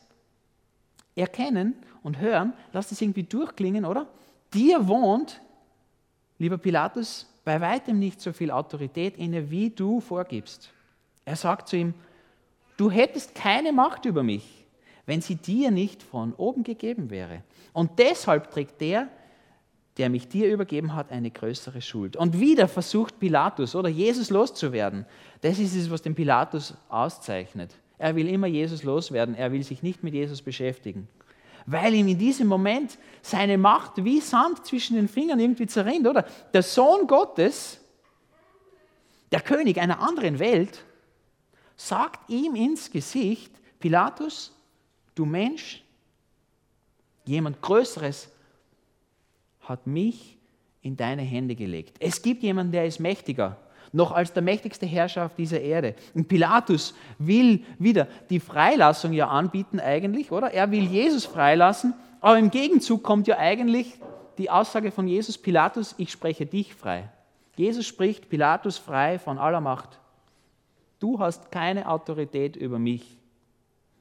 erkennen 1.16 1.74
und 2.02 2.20
hören, 2.20 2.52
lasst 2.72 2.92
es 2.92 3.00
irgendwie 3.00 3.24
durchklingen, 3.24 3.84
oder? 3.84 4.06
Dir 4.54 4.86
wohnt, 4.86 5.40
lieber 6.38 6.58
Pilatus, 6.58 7.26
bei 7.44 7.60
weitem 7.60 7.98
nicht 7.98 8.20
so 8.20 8.32
viel 8.32 8.50
Autorität 8.50 9.16
inne, 9.16 9.50
wie 9.50 9.70
du 9.70 10.00
vorgibst. 10.00 10.70
Er 11.24 11.36
sagt 11.36 11.68
zu 11.68 11.76
ihm, 11.76 11.94
du 12.76 12.90
hättest 12.90 13.34
keine 13.34 13.72
Macht 13.72 14.04
über 14.04 14.22
mich, 14.22 14.64
wenn 15.06 15.20
sie 15.20 15.36
dir 15.36 15.70
nicht 15.70 16.02
von 16.02 16.32
oben 16.34 16.64
gegeben 16.64 17.10
wäre. 17.10 17.42
Und 17.72 17.98
deshalb 17.98 18.50
trägt 18.50 18.80
der, 18.80 19.08
der 19.96 20.10
mich 20.10 20.28
dir 20.28 20.52
übergeben 20.52 20.94
hat, 20.94 21.10
eine 21.10 21.30
größere 21.30 21.80
Schuld. 21.80 22.16
Und 22.16 22.38
wieder 22.38 22.68
versucht 22.68 23.18
Pilatus 23.18 23.74
oder 23.74 23.88
Jesus 23.88 24.30
loszuwerden. 24.30 25.06
Das 25.40 25.58
ist 25.58 25.74
es, 25.74 25.90
was 25.90 26.02
den 26.02 26.14
Pilatus 26.14 26.74
auszeichnet. 26.88 27.74
Er 27.98 28.14
will 28.14 28.28
immer 28.28 28.46
Jesus 28.46 28.82
loswerden, 28.82 29.34
er 29.34 29.52
will 29.52 29.62
sich 29.62 29.82
nicht 29.82 30.02
mit 30.02 30.14
Jesus 30.14 30.42
beschäftigen. 30.42 31.08
Weil 31.64 31.94
ihm 31.94 32.06
in 32.08 32.18
diesem 32.18 32.46
Moment 32.46 32.98
seine 33.22 33.58
Macht 33.58 34.04
wie 34.04 34.20
Sand 34.20 34.64
zwischen 34.66 34.96
den 34.96 35.08
Fingern 35.08 35.40
irgendwie 35.40 35.66
zerrinnt, 35.66 36.06
oder? 36.06 36.24
Der 36.52 36.62
Sohn 36.62 37.06
Gottes, 37.06 37.80
der 39.32 39.40
König 39.40 39.78
einer 39.78 40.00
anderen 40.00 40.38
Welt, 40.38 40.84
sagt 41.76 42.30
ihm 42.30 42.54
ins 42.54 42.90
Gesicht, 42.90 43.52
Pilatus, 43.80 44.52
du 45.14 45.24
Mensch, 45.24 45.82
jemand 47.24 47.60
Größeres 47.60 48.30
hat 49.60 49.86
mich 49.86 50.38
in 50.82 50.96
deine 50.96 51.22
Hände 51.22 51.56
gelegt. 51.56 51.96
Es 51.98 52.22
gibt 52.22 52.42
jemanden, 52.42 52.72
der 52.72 52.86
ist 52.86 53.00
mächtiger, 53.00 53.58
noch 53.96 54.12
als 54.12 54.34
der 54.34 54.42
mächtigste 54.42 54.84
Herrscher 54.84 55.24
auf 55.24 55.34
dieser 55.34 55.60
Erde. 55.60 55.94
Und 56.14 56.28
Pilatus 56.28 56.94
will 57.18 57.64
wieder 57.78 58.06
die 58.28 58.40
Freilassung 58.40 59.14
ja 59.14 59.28
anbieten 59.28 59.80
eigentlich, 59.80 60.30
oder? 60.30 60.52
Er 60.52 60.70
will 60.70 60.84
Jesus 60.84 61.24
freilassen, 61.24 61.94
aber 62.20 62.38
im 62.38 62.50
Gegenzug 62.50 63.02
kommt 63.02 63.26
ja 63.26 63.38
eigentlich 63.38 63.98
die 64.36 64.50
Aussage 64.50 64.92
von 64.92 65.08
Jesus, 65.08 65.38
Pilatus, 65.38 65.94
ich 65.96 66.12
spreche 66.12 66.44
dich 66.44 66.74
frei. 66.74 67.08
Jesus 67.56 67.86
spricht 67.86 68.28
Pilatus 68.28 68.76
frei 68.76 69.18
von 69.18 69.38
aller 69.38 69.62
Macht. 69.62 69.98
Du 70.98 71.18
hast 71.18 71.50
keine 71.50 71.88
Autorität 71.88 72.54
über 72.54 72.78
mich. 72.78 73.16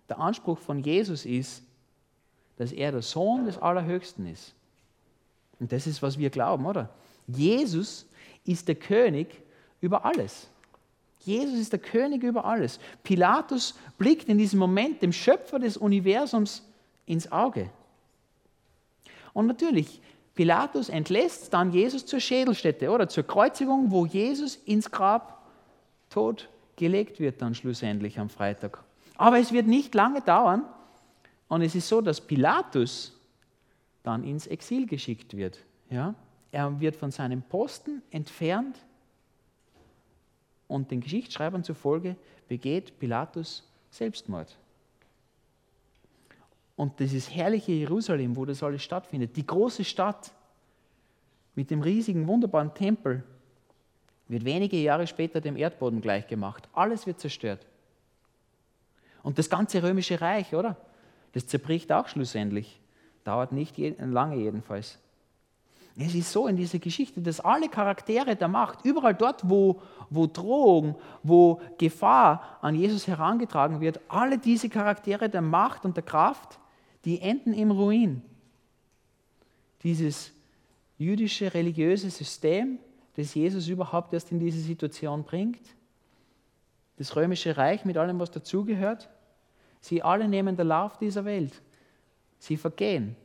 Der 0.09 0.19
Anspruch 0.19 0.57
von 0.59 0.79
Jesus 0.81 1.25
ist, 1.25 1.63
dass 2.57 2.73
er 2.73 2.91
der 2.91 3.01
Sohn 3.01 3.45
des 3.45 3.57
Allerhöchsten 3.57 4.27
ist. 4.27 4.53
Und 5.61 5.71
das 5.71 5.87
ist, 5.87 6.01
was 6.01 6.17
wir 6.17 6.29
glauben, 6.29 6.65
oder? 6.65 6.89
Jesus 7.27 8.05
ist 8.43 8.67
der 8.67 8.75
König 8.75 9.44
über 9.81 10.05
alles. 10.05 10.49
Jesus 11.19 11.59
ist 11.59 11.71
der 11.71 11.79
König 11.79 12.23
über 12.23 12.45
alles. 12.45 12.79
Pilatus 13.03 13.75
blickt 13.97 14.29
in 14.29 14.37
diesem 14.37 14.59
Moment 14.59 15.01
dem 15.01 15.11
Schöpfer 15.11 15.59
des 15.59 15.75
Universums 15.75 16.63
ins 17.05 17.31
Auge. 17.31 17.69
Und 19.33 19.47
natürlich, 19.47 20.01
Pilatus 20.35 20.89
entlässt 20.89 21.53
dann 21.53 21.71
Jesus 21.71 22.05
zur 22.05 22.19
Schädelstätte 22.19 22.89
oder 22.91 23.09
zur 23.09 23.23
Kreuzigung, 23.23 23.89
wo 23.91 24.05
Jesus 24.05 24.55
ins 24.65 24.91
Grab 24.91 25.41
tot 26.09 26.47
gelegt 26.75 27.19
wird, 27.19 27.41
dann 27.41 27.55
schlussendlich 27.55 28.19
am 28.19 28.29
Freitag. 28.29 28.83
Aber 29.17 29.39
es 29.39 29.51
wird 29.51 29.67
nicht 29.67 29.95
lange 29.95 30.21
dauern 30.21 30.63
und 31.47 31.61
es 31.61 31.73
ist 31.73 31.87
so, 31.87 32.01
dass 32.01 32.21
Pilatus 32.21 33.13
dann 34.03 34.23
ins 34.23 34.45
Exil 34.45 34.85
geschickt 34.85 35.35
wird. 35.35 35.59
Ja? 35.89 36.13
Er 36.51 36.79
wird 36.79 36.95
von 36.95 37.11
seinem 37.11 37.41
Posten 37.41 38.01
entfernt 38.11 38.77
und 40.67 40.91
den 40.91 41.01
Geschichtsschreibern 41.01 41.63
zufolge 41.63 42.15
begeht 42.47 42.97
Pilatus 42.99 43.67
Selbstmord. 43.89 44.57
Und 46.75 46.99
dieses 46.99 47.33
herrliche 47.33 47.71
Jerusalem, 47.71 48.35
wo 48.35 48.45
das 48.45 48.61
alles 48.61 48.83
stattfindet, 48.83 49.35
die 49.35 49.45
große 49.45 49.83
Stadt 49.83 50.31
mit 51.55 51.71
dem 51.71 51.81
riesigen, 51.81 52.27
wunderbaren 52.27 52.73
Tempel, 52.73 53.23
wird 54.27 54.43
wenige 54.43 54.77
Jahre 54.77 55.07
später 55.07 55.39
dem 55.39 55.55
Erdboden 55.55 56.01
gleichgemacht. 56.01 56.67
Alles 56.73 57.05
wird 57.05 57.19
zerstört. 57.19 57.65
Und 59.23 59.37
das 59.37 59.49
ganze 59.49 59.81
römische 59.81 60.19
Reich, 60.19 60.53
oder? 60.53 60.75
Das 61.33 61.47
zerbricht 61.47 61.91
auch 61.91 62.07
schlussendlich. 62.07 62.79
Dauert 63.23 63.51
nicht 63.51 63.77
lange 63.77 64.35
jedenfalls. 64.35 64.99
Es 65.97 66.13
ist 66.13 66.31
so 66.31 66.47
in 66.47 66.57
dieser 66.57 66.79
Geschichte, 66.79 67.21
dass 67.21 67.39
alle 67.39 67.69
Charaktere 67.69 68.35
der 68.35 68.49
Macht, 68.49 68.83
überall 68.83 69.15
dort, 69.15 69.49
wo, 69.49 69.81
wo 70.09 70.27
Drohung, 70.27 70.95
wo 71.23 71.61
Gefahr 71.77 72.57
an 72.61 72.75
Jesus 72.75 73.07
herangetragen 73.07 73.79
wird, 73.79 74.01
alle 74.09 74.37
diese 74.37 74.67
Charaktere 74.67 75.29
der 75.29 75.41
Macht 75.41 75.85
und 75.85 75.95
der 75.95 76.03
Kraft, 76.03 76.59
die 77.05 77.21
enden 77.21 77.53
im 77.53 77.71
Ruin. 77.71 78.21
Dieses 79.83 80.33
jüdische 80.97 81.53
religiöse 81.53 82.09
System, 82.09 82.79
das 83.15 83.33
Jesus 83.33 83.69
überhaupt 83.69 84.11
erst 84.11 84.31
in 84.31 84.39
diese 84.39 84.59
Situation 84.59 85.23
bringt, 85.23 85.75
das 86.97 87.15
römische 87.15 87.55
Reich 87.55 87.85
mit 87.85 87.97
allem, 87.97 88.19
was 88.19 88.31
dazugehört, 88.31 89.09
sie 89.79 90.01
alle 90.01 90.27
nehmen 90.27 90.57
der 90.57 90.65
Lauf 90.65 90.97
dieser 90.97 91.23
Welt. 91.23 91.61
Sie 92.37 92.57
vergehen. 92.57 93.15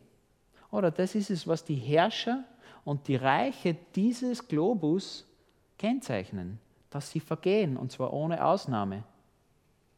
Oder 0.70 0.92
das 0.92 1.16
ist 1.16 1.30
es, 1.30 1.48
was 1.48 1.64
die 1.64 1.74
Herrscher 1.74 2.44
und 2.90 3.06
die 3.06 3.14
Reiche 3.14 3.76
dieses 3.94 4.48
Globus 4.48 5.24
kennzeichnen, 5.78 6.58
dass 6.90 7.08
sie 7.08 7.20
vergehen, 7.20 7.76
und 7.76 7.92
zwar 7.92 8.12
ohne 8.12 8.44
Ausnahme. 8.44 9.04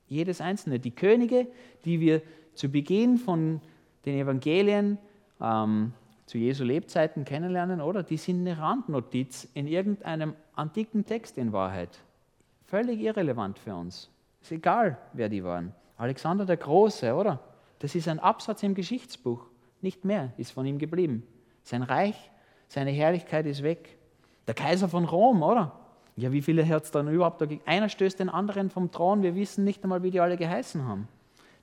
Jedes 0.08 0.42
einzelne. 0.42 0.78
Die 0.78 0.90
Könige, 0.90 1.46
die 1.87 2.00
wir 2.00 2.20
zu 2.52 2.68
Beginn 2.68 3.16
von 3.16 3.62
den 4.04 4.18
Evangelien 4.18 4.99
ähm, 5.40 5.94
zu 6.26 6.37
Jesu 6.37 6.64
Lebzeiten 6.64 7.25
kennenlernen, 7.25 7.80
oder? 7.80 8.02
Die 8.02 8.18
sind 8.18 8.46
eine 8.46 8.58
Randnotiz 8.58 9.49
in 9.54 9.68
irgendeinem 9.68 10.34
antiken 10.54 11.06
Text 11.06 11.38
in 11.38 11.50
Wahrheit. 11.50 11.99
Völlig 12.66 13.00
irrelevant 13.00 13.58
für 13.58 13.75
uns. 13.75 14.11
Ist 14.42 14.52
egal, 14.52 14.99
wer 15.14 15.30
die 15.30 15.42
waren. 15.42 15.72
Alexander 15.96 16.44
der 16.44 16.58
Große, 16.58 17.14
oder? 17.14 17.40
Das 17.78 17.94
ist 17.94 18.06
ein 18.06 18.18
Absatz 18.18 18.62
im 18.62 18.75
Geschichtsbuch. 18.75 19.46
Nicht 19.80 20.04
mehr 20.04 20.34
ist 20.37 20.52
von 20.52 20.66
ihm 20.66 20.78
geblieben. 20.78 21.26
Sein 21.62 21.82
Reich, 21.82 22.30
seine 22.73 22.91
Herrlichkeit 22.91 23.45
ist 23.45 23.62
weg. 23.62 23.99
Der 24.47 24.55
Kaiser 24.55 24.88
von 24.88 25.05
Rom, 25.05 25.43
oder? 25.43 25.73
Ja, 26.17 26.33
wie 26.33 26.41
viele 26.41 26.67
hat 26.67 26.85
es 26.85 26.91
dann 26.91 27.07
überhaupt 27.07 27.38
dagegen? 27.43 27.61
Einer 27.67 27.91
stößt 27.91 28.19
den 28.19 28.31
anderen 28.31 28.71
vom 28.71 28.91
Thron. 28.91 29.23
Wir 29.23 29.35
wissen 29.35 29.62
nicht 29.62 29.83
einmal, 29.83 30.02
wie 30.02 30.11
die 30.11 30.21
alle 30.21 30.38
geheißen 30.38 30.87
haben. 30.87 31.07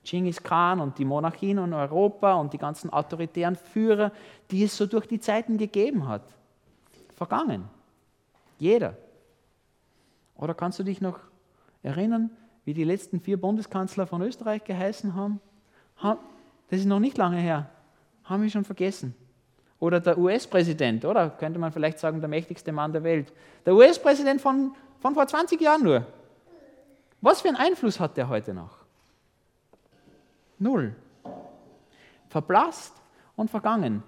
Genghis 0.04 0.40
Khan 0.40 0.78
und 0.78 0.98
die 0.98 1.04
Monarchien 1.04 1.58
in 1.58 1.74
Europa 1.74 2.34
und 2.34 2.52
die 2.52 2.58
ganzen 2.58 2.90
autoritären 2.90 3.56
Führer, 3.56 4.12
die 4.52 4.62
es 4.62 4.76
so 4.76 4.86
durch 4.86 5.06
die 5.06 5.18
Zeiten 5.18 5.58
gegeben 5.58 6.06
hat. 6.06 6.22
Vergangen. 7.16 7.64
Jeder. 8.60 8.96
Oder 10.36 10.54
kannst 10.54 10.78
du 10.78 10.84
dich 10.84 11.00
noch 11.00 11.18
erinnern, 11.82 12.30
wie 12.64 12.72
die 12.72 12.84
letzten 12.84 13.18
vier 13.18 13.40
Bundeskanzler 13.40 14.06
von 14.06 14.22
Österreich 14.22 14.62
geheißen 14.62 15.16
haben? 15.16 15.40
Das 16.00 16.78
ist 16.78 16.86
noch 16.86 17.00
nicht 17.00 17.18
lange 17.18 17.38
her. 17.38 17.68
Haben 18.22 18.44
wir 18.44 18.50
schon 18.50 18.64
vergessen. 18.64 19.16
Oder 19.80 19.98
der 19.98 20.18
US-Präsident, 20.18 21.04
oder? 21.06 21.30
Könnte 21.30 21.58
man 21.58 21.72
vielleicht 21.72 21.98
sagen, 21.98 22.20
der 22.20 22.28
mächtigste 22.28 22.70
Mann 22.70 22.92
der 22.92 23.02
Welt. 23.02 23.32
Der 23.64 23.74
US-Präsident 23.74 24.40
von, 24.40 24.74
von 25.00 25.14
vor 25.14 25.26
20 25.26 25.58
Jahren 25.60 25.82
nur. 25.82 26.06
Was 27.22 27.40
für 27.40 27.48
einen 27.48 27.56
Einfluss 27.56 27.98
hat 27.98 28.16
der 28.16 28.28
heute 28.28 28.54
noch? 28.54 28.76
Null. 30.58 30.94
Verblasst 32.28 32.94
und 33.36 33.50
vergangen. 33.50 34.02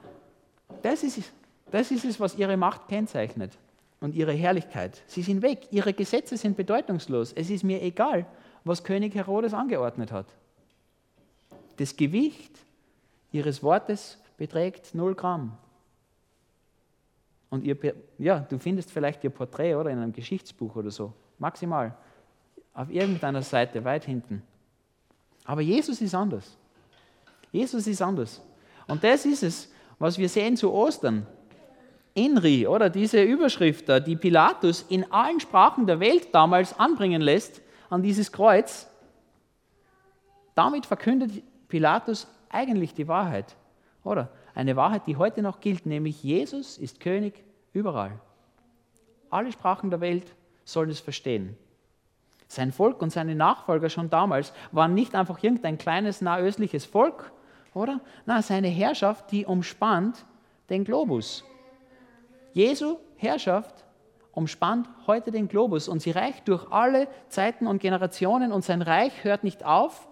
Das 0.83 1.02
ist, 1.02 1.33
das 1.71 1.91
ist 1.91 2.05
es, 2.05 2.21
was 2.21 2.37
ihre 2.37 2.59
Macht 2.59 2.88
kennzeichnet 2.88 3.52
und 4.00 4.14
ihre 4.14 4.33
Herrlichkeit. 4.33 5.02
Sie 5.07 5.23
sind 5.23 5.41
weg. 5.41 5.69
Ihre 5.71 5.95
Gesetze 5.95 6.37
sind 6.37 6.57
bedeutungslos. 6.57 7.33
Es 7.33 7.49
ist 7.49 7.64
mir 7.64 7.81
egal, 7.83 8.26
was 8.64 8.85
König 8.85 9.14
Herodes 9.14 9.55
angeordnet 9.55 10.12
hat. 10.12 10.26
Das 11.79 11.97
Gewicht 11.97 12.59
ihres 13.31 13.62
Wortes 13.62 14.19
beträgt 14.43 14.93
0 14.93 15.15
Gramm. 15.15 15.57
Und 17.49 17.63
ihr, 17.63 17.77
ja, 18.19 18.41
du 18.41 18.59
findest 18.59 18.91
vielleicht 18.91 19.23
ihr 19.23 19.31
Porträt 19.31 19.77
oder 19.77 19.89
in 19.89 19.99
einem 19.99 20.13
Geschichtsbuch 20.13 20.75
oder 20.75 20.91
so, 20.91 21.13
maximal, 21.39 21.95
auf 22.75 22.91
irgendeiner 22.91 23.43
Seite 23.43 23.85
weit 23.85 24.05
hinten. 24.05 24.43
Aber 25.45 25.61
Jesus 25.61 26.01
ist 26.01 26.13
anders. 26.13 26.59
Jesus 27.53 27.87
ist 27.87 28.03
anders. 28.03 28.43
Und 28.89 29.05
das 29.05 29.25
ist 29.27 29.45
es, 29.45 29.73
was 30.01 30.19
wir 30.19 30.29
sehen 30.29 30.57
zu 30.57 30.73
Ostern. 30.73 31.25
Inri, 32.13 32.67
oder 32.67 32.91
diese 32.91 33.23
Überschrift 33.23 33.89
da, 33.89 34.01
die 34.01 34.17
Pilatus 34.17 34.83
in 34.89 35.09
allen 35.13 35.39
Sprachen 35.39 35.87
der 35.87 36.01
Welt 36.01 36.35
damals 36.35 36.77
anbringen 36.81 37.23
lässt 37.23 37.63
an 37.91 38.03
dieses 38.03 38.33
Kreuz, 38.33 38.89
damit 40.57 40.85
verkündet 40.85 41.31
Pilatus 41.69 42.27
eigentlich 42.51 42.93
die 42.93 43.07
Wahrheit, 43.07 43.55
oder? 44.05 44.31
Eine 44.55 44.77
Wahrheit, 44.77 45.07
die 45.07 45.17
heute 45.17 45.43
noch 45.43 45.61
gilt, 45.61 45.87
nämlich 45.87 46.23
Jesus 46.23 46.79
ist 46.79 47.01
König 47.01 47.45
überall. 47.73 48.19
Alle 49.31 49.53
Sprachen 49.53 49.91
der 49.91 50.01
Welt 50.01 50.35
sollen 50.65 50.91
es 50.91 51.01
verstehen. 51.01 51.57
Sein 52.49 52.71
Volk 52.71 53.01
und 53.01 53.11
seine 53.11 53.35
Nachfolger 53.35 53.89
schon 53.89 54.11
damals 54.11 54.53
waren 54.73 54.93
nicht 54.93 55.15
einfach 55.15 55.43
irgendein 55.43 55.79
kleines 55.79 56.21
nahöstliches 56.21 56.85
Volk, 56.85 57.33
oder? 57.73 58.01
Na, 58.27 58.43
seine 58.43 58.69
Herrschaft, 58.69 59.33
die 59.33 59.47
umspannt 59.47 60.27
den 60.69 60.85
Globus. 60.85 61.45
Jesu 62.53 62.99
Herrschaft 63.17 63.85
umspannt 64.33 64.89
heute 65.07 65.31
den 65.31 65.49
Globus 65.49 65.89
und 65.89 66.03
sie 66.03 66.11
reicht 66.11 66.49
durch 66.49 66.71
alle 66.71 67.09
Zeiten 67.29 67.67
und 67.67 67.81
Generationen 67.81 68.53
und 68.53 68.65
sein 68.65 68.83
Reich 68.83 69.25
hört 69.25 69.45
nicht 69.45 69.65
auf. 69.65 70.09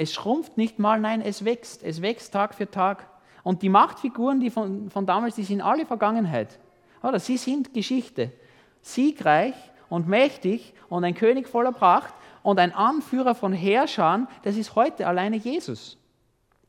Es 0.00 0.14
schrumpft 0.14 0.56
nicht 0.56 0.78
mal, 0.78 0.98
nein, 0.98 1.20
es 1.20 1.44
wächst. 1.44 1.82
Es 1.82 2.00
wächst 2.00 2.32
Tag 2.32 2.54
für 2.54 2.70
Tag. 2.70 3.06
Und 3.42 3.60
die 3.60 3.68
Machtfiguren, 3.68 4.40
die 4.40 4.48
von, 4.48 4.88
von 4.88 5.04
damals, 5.04 5.34
die 5.34 5.42
sind 5.42 5.60
alle 5.60 5.84
Vergangenheit. 5.84 6.58
Oder 7.02 7.20
sie 7.20 7.36
sind 7.36 7.74
Geschichte. 7.74 8.32
Siegreich 8.80 9.52
und 9.90 10.08
mächtig 10.08 10.72
und 10.88 11.04
ein 11.04 11.14
König 11.14 11.48
voller 11.48 11.72
Pracht 11.72 12.14
und 12.42 12.58
ein 12.58 12.74
Anführer 12.74 13.34
von 13.34 13.52
Herrschern, 13.52 14.26
das 14.42 14.56
ist 14.56 14.74
heute 14.74 15.06
alleine 15.06 15.36
Jesus. 15.36 15.98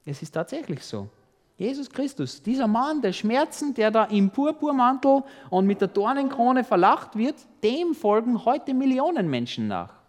Es 0.03 0.21
ist 0.21 0.31
tatsächlich 0.31 0.83
so. 0.83 1.07
Jesus 1.55 1.89
Christus, 1.89 2.43
dieser 2.43 2.67
Mann 2.67 3.01
der 3.01 3.13
Schmerzen, 3.13 3.73
der 3.73 3.91
da 3.91 4.03
im 4.05 4.29
Purpurmantel 4.29 5.23
und 5.49 5.67
mit 5.67 5.79
der 5.79 5.87
Dornenkrone 5.87 6.65
verlacht 6.65 7.15
wird, 7.15 7.35
dem 7.63 7.95
folgen 7.95 8.43
heute 8.43 8.73
Millionen 8.73 9.29
Menschen 9.29 9.69
nach. 9.69 10.00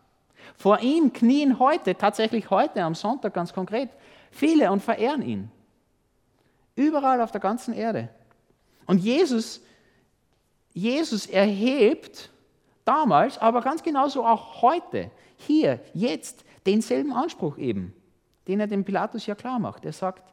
Vor 0.56 0.80
ihm 0.80 1.12
knien 1.12 1.58
heute, 1.58 1.94
tatsächlich 1.94 2.50
heute 2.50 2.82
am 2.82 2.94
Sonntag 2.94 3.34
ganz 3.34 3.52
konkret, 3.52 3.90
viele 4.30 4.70
und 4.70 4.82
verehren 4.82 5.22
ihn. 5.22 5.50
Überall 6.74 7.20
auf 7.20 7.32
der 7.32 7.40
ganzen 7.40 7.74
Erde. 7.74 8.08
Und 8.86 8.98
Jesus, 8.98 9.62
Jesus 10.72 11.26
erhebt 11.26 12.30
damals, 12.84 13.38
aber 13.38 13.60
ganz 13.60 13.82
genauso 13.82 14.24
auch 14.24 14.62
heute, 14.62 15.10
hier, 15.36 15.80
jetzt, 15.94 16.44
denselben 16.66 17.12
Anspruch 17.12 17.58
eben, 17.58 17.92
den 18.48 18.60
er 18.60 18.66
dem 18.66 18.84
Pilatus 18.84 19.26
ja 19.26 19.34
klar 19.34 19.58
macht. 19.58 19.84
Er 19.84 19.92
sagt, 19.92 20.32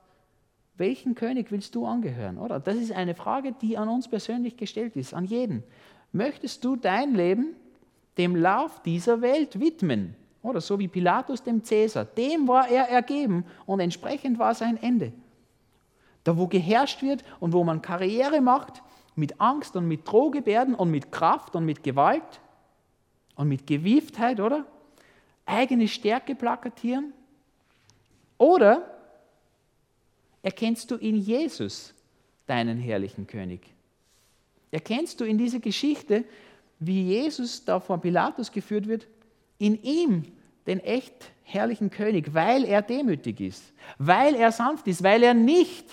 welchen 0.77 1.13
König 1.13 1.51
willst 1.51 1.75
du 1.75 1.85
angehören? 1.85 2.37
Oder? 2.37 2.59
Das 2.59 2.75
ist 2.75 2.91
eine 2.91 3.15
Frage, 3.15 3.53
die 3.61 3.77
an 3.77 3.89
uns 3.89 4.07
persönlich 4.07 4.55
gestellt 4.55 4.95
ist, 4.95 5.13
an 5.13 5.25
jeden. 5.25 5.63
Möchtest 6.11 6.63
du 6.63 6.75
dein 6.75 7.13
Leben 7.13 7.55
dem 8.19 8.35
Lauf 8.35 8.83
dieser 8.83 9.21
Welt 9.21 9.59
widmen? 9.59 10.15
Oder 10.43 10.61
so 10.61 10.77
wie 10.77 10.88
Pilatus 10.88 11.41
dem 11.43 11.63
Cäsar. 11.63 12.05
Dem 12.05 12.47
war 12.47 12.69
er 12.69 12.88
ergeben 12.88 13.45
und 13.65 13.79
entsprechend 13.79 14.38
war 14.38 14.53
sein 14.53 14.77
Ende. 14.77 15.11
Da, 16.23 16.38
wo 16.38 16.47
geherrscht 16.47 17.01
wird 17.01 17.23
und 17.39 17.53
wo 17.53 17.63
man 17.63 17.81
Karriere 17.81 18.39
macht, 18.39 18.83
mit 19.15 19.41
Angst 19.41 19.75
und 19.75 19.88
mit 19.88 20.07
Drohgebärden 20.07 20.75
und 20.75 20.91
mit 20.91 21.11
Kraft 21.11 21.55
und 21.55 21.65
mit 21.65 21.83
Gewalt 21.83 22.39
und 23.35 23.47
mit 23.47 23.67
Gewieftheit, 23.67 24.39
oder? 24.39 24.65
Eigene 25.45 25.88
Stärke 25.88 26.35
plakatieren. 26.35 27.13
Oder 28.38 28.97
erkennst 30.41 30.91
du 30.91 30.95
in 30.95 31.15
Jesus 31.15 31.93
deinen 32.45 32.77
herrlichen 32.77 33.27
König? 33.27 33.61
Erkennst 34.71 35.19
du 35.19 35.25
in 35.25 35.38
dieser 35.38 35.59
Geschichte, 35.59 36.23
wie 36.79 37.03
Jesus 37.03 37.63
da 37.65 37.79
vor 37.79 38.00
Pilatus 38.00 38.51
geführt 38.51 38.88
wird, 38.88 39.07
in 39.57 39.81
ihm 39.83 40.25
den 40.65 40.79
echt 40.79 41.31
herrlichen 41.43 41.89
König, 41.89 42.33
weil 42.33 42.63
er 42.63 42.81
demütig 42.81 43.41
ist, 43.41 43.74
weil 43.98 44.36
er 44.36 44.51
sanft 44.51 44.88
ist, 44.88 45.03
weil 45.03 45.24
er 45.24 45.33
nicht 45.33 45.86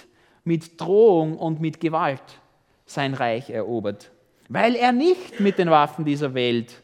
mit 0.45 0.81
Drohung 0.81 1.39
und 1.39 1.61
mit 1.61 1.81
Gewalt 1.81 2.41
sein 2.85 3.15
Reich 3.15 3.51
erobert, 3.51 4.13
weil 4.49 4.77
er 4.77 4.93
nicht 4.93 5.41
mit 5.41 5.59
den 5.59 5.71
Waffen 5.71 6.05
dieser 6.05 6.35
Welt 6.35 6.83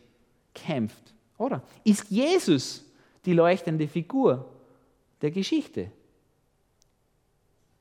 kämpft, 0.54 1.14
oder? 1.38 1.62
Ist 1.85 2.11
Jesus 2.11 2.85
die 3.25 3.35
leuchtende 3.35 3.87
Figur 3.87 4.49
der 5.21 5.30
Geschichte? 5.30 5.92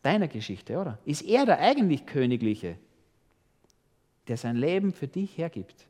deiner 0.01 0.27
Geschichte, 0.27 0.77
oder? 0.77 0.97
Ist 1.05 1.21
er 1.21 1.45
der 1.45 1.59
eigentlich 1.59 2.05
Königliche, 2.05 2.77
der 4.27 4.37
sein 4.37 4.55
Leben 4.55 4.93
für 4.93 5.07
dich 5.07 5.37
hergibt? 5.37 5.87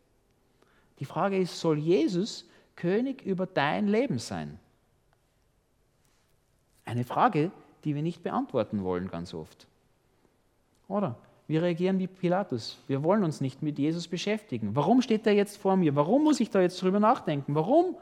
Die 1.02 1.06
Frage 1.06 1.38
ist, 1.38 1.60
soll 1.60 1.80
Jesus 1.80 2.48
König 2.76 3.24
über 3.24 3.48
dein 3.48 3.88
Leben 3.88 4.20
sein? 4.20 4.60
Eine 6.86 7.04
Frage, 7.04 7.52
die 7.84 7.96
wir 7.96 8.04
nicht 8.04 8.22
beantworten 8.22 8.84
wollen 8.84 9.10
ganz 9.10 9.34
oft. 9.34 9.66
Oder? 10.88 11.18
Wir 11.48 11.64
reagieren 11.64 11.98
wie 11.98 12.06
Pilatus. 12.06 12.78
Wir 12.88 13.04
wollen 13.04 13.24
uns 13.24 13.42
nicht 13.42 13.64
mit 13.64 13.80
Jesus 13.80 14.08
beschäftigen. 14.08 14.76
Warum 14.76 15.02
steht 15.02 15.26
er 15.26 15.34
jetzt 15.34 15.58
vor 15.58 15.76
mir? 15.76 15.96
Warum 15.96 16.24
muss 16.24 16.40
ich 16.40 16.52
da 16.52 16.62
jetzt 16.62 16.80
drüber 16.80 17.00
nachdenken? 17.00 17.56
Warum? 17.56 17.96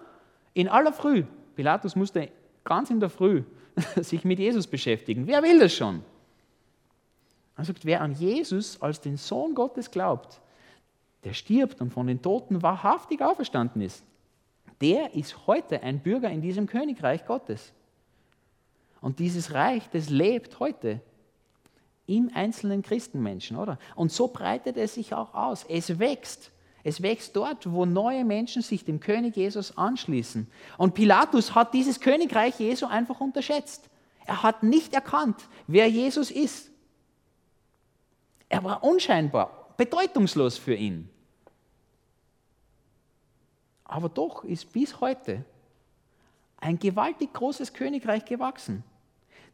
In 0.53 0.67
aller 0.67 0.91
Früh. 0.91 1.23
Pilatus 1.55 1.95
musste 1.95 2.29
ganz 2.65 2.89
in 2.89 2.99
der 2.99 3.09
Früh 3.09 3.43
sich 3.95 4.25
mit 4.25 4.39
Jesus 4.39 4.67
beschäftigen. 4.67 5.25
Wer 5.25 5.41
will 5.41 5.59
das 5.59 5.73
schon? 5.73 6.03
Er 7.55 7.63
sagt, 7.63 7.85
wer 7.85 8.01
an 8.01 8.11
Jesus 8.11 8.81
als 8.81 8.99
den 8.99 9.15
Sohn 9.15 9.55
Gottes 9.55 9.89
glaubt, 9.89 10.41
der 11.23 11.33
stirbt 11.33 11.81
und 11.81 11.91
von 11.91 12.07
den 12.07 12.21
Toten 12.21 12.61
wahrhaftig 12.61 13.21
auferstanden 13.21 13.81
ist, 13.81 14.03
der 14.81 15.13
ist 15.13 15.47
heute 15.47 15.83
ein 15.83 15.99
Bürger 15.99 16.29
in 16.29 16.41
diesem 16.41 16.67
Königreich 16.67 17.25
Gottes. 17.25 17.73
Und 19.01 19.19
dieses 19.19 19.53
Reich, 19.53 19.89
das 19.91 20.09
lebt 20.09 20.59
heute 20.59 21.01
im 22.05 22.31
einzelnen 22.33 22.81
Christenmenschen, 22.81 23.57
oder? 23.57 23.77
Und 23.95 24.11
so 24.11 24.29
breitet 24.29 24.77
es 24.77 24.95
sich 24.95 25.13
auch 25.13 25.33
aus. 25.33 25.65
Es 25.69 25.99
wächst. 25.99 26.51
Es 26.83 27.01
wächst 27.01 27.35
dort, 27.35 27.71
wo 27.71 27.85
neue 27.85 28.23
Menschen 28.23 28.61
sich 28.61 28.85
dem 28.85 28.99
König 28.99 29.35
Jesus 29.35 29.77
anschließen. 29.77 30.49
Und 30.77 30.93
Pilatus 30.93 31.53
hat 31.53 31.73
dieses 31.73 31.99
Königreich 31.99 32.59
Jesu 32.59 32.87
einfach 32.87 33.19
unterschätzt. 33.19 33.89
Er 34.25 34.43
hat 34.43 34.63
nicht 34.63 34.93
erkannt, 34.93 35.35
wer 35.67 35.87
Jesus 35.87 36.31
ist. 36.31 36.71
Er 38.47 38.63
war 38.63 38.83
unscheinbar, 38.83 39.58
bedeutungslos 39.79 40.57
für 40.57 40.75
ihn. 40.75 41.09
Aber 43.85 44.09
doch 44.09 44.43
ist 44.43 44.73
bis 44.73 44.99
heute 44.99 45.45
ein 46.57 46.77
gewaltig 46.77 47.31
großes 47.33 47.73
Königreich 47.73 48.25
gewachsen, 48.25 48.83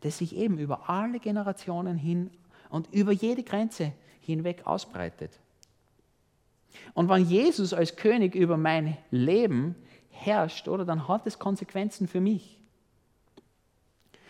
das 0.02 0.18
sich 0.18 0.36
eben 0.36 0.58
über 0.58 0.90
alle 0.90 1.20
Generationen 1.20 1.96
hin 2.00 2.32
und 2.72 2.92
über 2.92 3.12
jede 3.12 3.44
Grenze 3.44 3.94
hinweg 4.20 4.66
ausbreitet. 4.66 5.40
Und 6.96 7.08
wenn 7.08 7.24
Jesus 7.26 7.72
als 7.72 7.96
König 7.96 8.34
über 8.34 8.58
mein 8.58 8.98
Leben 9.12 9.76
herrscht, 10.10 10.68
oder, 10.68 10.86
dann 10.86 11.08
hat 11.08 11.28
es 11.28 11.38
Konsequenzen 11.38 12.08
für 12.08 12.20
mich. 12.20 12.60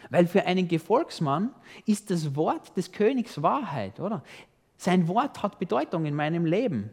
Weil 0.09 0.27
für 0.27 0.45
einen 0.45 0.67
Gefolgsmann 0.67 1.55
ist 1.85 2.11
das 2.11 2.35
Wort 2.35 2.75
des 2.75 2.91
Königs 2.91 3.41
Wahrheit, 3.41 4.01
oder? 4.01 4.23
Sein 4.77 5.07
Wort 5.07 5.41
hat 5.41 5.59
Bedeutung 5.59 6.05
in 6.05 6.15
meinem 6.15 6.45
Leben. 6.45 6.89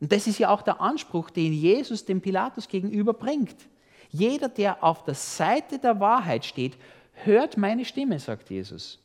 Und 0.00 0.12
das 0.12 0.26
ist 0.26 0.38
ja 0.38 0.50
auch 0.50 0.62
der 0.62 0.80
Anspruch, 0.80 1.30
den 1.30 1.52
Jesus 1.52 2.04
dem 2.04 2.20
Pilatus 2.20 2.68
gegenüber 2.68 3.12
bringt. 3.12 3.56
Jeder, 4.10 4.48
der 4.48 4.82
auf 4.82 5.04
der 5.04 5.14
Seite 5.14 5.78
der 5.78 6.00
Wahrheit 6.00 6.44
steht, 6.44 6.76
hört 7.24 7.56
meine 7.56 7.84
Stimme, 7.84 8.18
sagt 8.18 8.50
Jesus. 8.50 8.98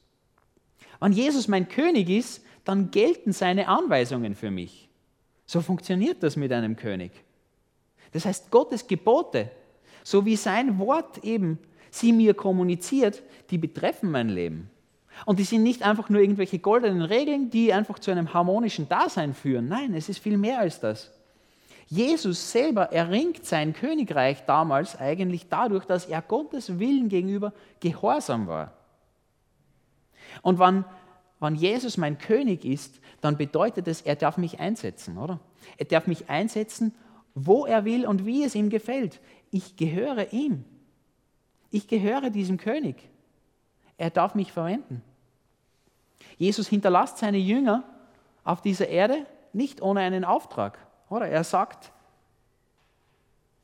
Wenn 0.99 1.11
Jesus 1.11 1.47
mein 1.47 1.67
König 1.67 2.09
ist, 2.09 2.45
dann 2.63 2.91
gelten 2.91 3.33
seine 3.33 3.67
Anweisungen 3.67 4.35
für 4.35 4.51
mich. 4.51 4.87
So 5.45 5.61
funktioniert 5.61 6.23
das 6.23 6.37
mit 6.37 6.51
einem 6.53 6.75
König. 6.75 7.11
Das 8.13 8.25
heißt, 8.25 8.51
Gottes 8.51 8.87
Gebote, 8.87 9.51
so 10.03 10.25
wie 10.25 10.35
sein 10.35 10.79
Wort 10.79 11.17
eben 11.23 11.59
sie 11.89 12.13
mir 12.13 12.33
kommuniziert, 12.33 13.21
die 13.49 13.57
betreffen 13.57 14.11
mein 14.11 14.29
Leben. 14.29 14.69
Und 15.25 15.39
die 15.39 15.43
sind 15.43 15.63
nicht 15.63 15.83
einfach 15.83 16.09
nur 16.09 16.21
irgendwelche 16.21 16.59
goldenen 16.59 17.01
Regeln, 17.01 17.49
die 17.49 17.71
einfach 17.71 17.99
zu 17.99 18.11
einem 18.11 18.33
harmonischen 18.33 18.89
Dasein 18.89 19.33
führen. 19.33 19.67
Nein, 19.67 19.93
es 19.93 20.09
ist 20.09 20.19
viel 20.19 20.37
mehr 20.37 20.59
als 20.59 20.79
das. 20.79 21.11
Jesus 21.87 22.51
selber 22.51 22.91
erringt 22.91 23.45
sein 23.45 23.73
Königreich 23.73 24.45
damals 24.45 24.99
eigentlich 24.99 25.47
dadurch, 25.49 25.85
dass 25.85 26.05
er 26.05 26.21
Gottes 26.21 26.79
Willen 26.79 27.09
gegenüber 27.09 27.53
gehorsam 27.79 28.47
war. 28.47 28.73
Und 30.41 30.57
wann 30.59 30.85
wenn 31.43 31.55
Jesus 31.55 31.97
mein 31.97 32.17
König 32.17 32.63
ist, 32.63 33.01
dann 33.19 33.37
bedeutet 33.37 33.87
es, 33.89 34.01
er 34.01 34.15
darf 34.15 34.37
mich 34.37 34.61
einsetzen, 34.61 35.17
oder? 35.17 35.41
Er 35.77 35.85
darf 35.85 36.07
mich 36.07 36.29
einsetzen, 36.29 36.95
wo 37.35 37.65
er 37.65 37.83
will 37.83 38.05
und 38.05 38.25
wie 38.25 38.43
es 38.43 38.55
ihm 38.55 38.69
gefällt. 38.69 39.19
Ich 39.51 39.75
gehöre 39.75 40.31
ihm. 40.31 40.63
Ich 41.69 41.87
gehöre 41.87 42.29
diesem 42.29 42.57
König. 42.57 42.95
Er 43.97 44.09
darf 44.09 44.35
mich 44.35 44.51
verwenden. 44.51 45.01
Jesus 46.37 46.67
hinterlässt 46.67 47.17
seine 47.17 47.37
Jünger 47.37 47.83
auf 48.43 48.61
dieser 48.61 48.87
Erde 48.87 49.25
nicht 49.53 49.81
ohne 49.81 50.01
einen 50.01 50.25
Auftrag, 50.25 50.79
oder? 51.09 51.27
Er 51.27 51.43
sagt, 51.43 51.91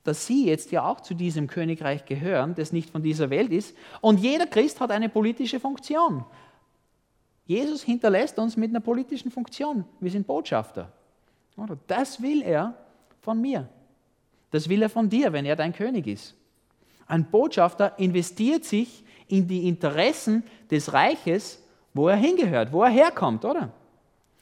dass 0.03 0.25
sie 0.25 0.45
jetzt 0.47 0.71
ja 0.71 0.85
auch 0.85 1.01
zu 1.01 1.13
diesem 1.13 1.47
Königreich 1.47 2.05
gehören, 2.05 2.55
das 2.55 2.71
nicht 2.71 2.89
von 2.89 3.03
dieser 3.03 3.29
Welt 3.29 3.51
ist. 3.51 3.75
Und 4.01 4.19
jeder 4.19 4.47
Christ 4.47 4.79
hat 4.79 4.91
eine 4.91 5.09
politische 5.09 5.59
Funktion. 5.59 6.25
Jesus 7.45 7.83
hinterlässt 7.83 8.37
uns 8.39 8.55
mit 8.55 8.69
einer 8.69 8.79
politischen 8.79 9.31
Funktion. 9.31 9.83
Wir 9.99 10.11
sind 10.11 10.27
Botschafter. 10.27 10.91
Das 11.87 12.21
will 12.21 12.41
er 12.41 12.75
von 13.21 13.41
mir. 13.41 13.67
Das 14.51 14.69
will 14.69 14.81
er 14.81 14.89
von 14.89 15.09
dir, 15.09 15.33
wenn 15.33 15.45
er 15.45 15.55
dein 15.55 15.73
König 15.73 16.07
ist. 16.07 16.35
Ein 17.07 17.25
Botschafter 17.25 17.97
investiert 17.97 18.65
sich 18.65 19.03
in 19.29 19.47
die 19.47 19.67
Interessen 19.67 20.43
des 20.69 20.91
Reiches, 20.91 21.63
wo 21.93 22.07
er 22.07 22.17
hingehört, 22.17 22.71
wo 22.73 22.83
er 22.83 22.89
herkommt, 22.89 23.45
oder? 23.45 23.71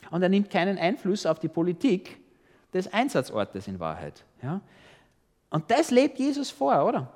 Und 0.09 0.23
er 0.23 0.29
nimmt 0.29 0.49
keinen 0.49 0.77
Einfluss 0.77 1.25
auf 1.25 1.39
die 1.39 1.49
Politik 1.49 2.17
des 2.73 2.91
Einsatzortes 2.91 3.67
in 3.67 3.79
Wahrheit. 3.79 4.23
Ja? 4.41 4.61
Und 5.49 5.69
das 5.69 5.91
lebt 5.91 6.17
Jesus 6.17 6.49
vor, 6.49 6.85
oder? 6.85 7.11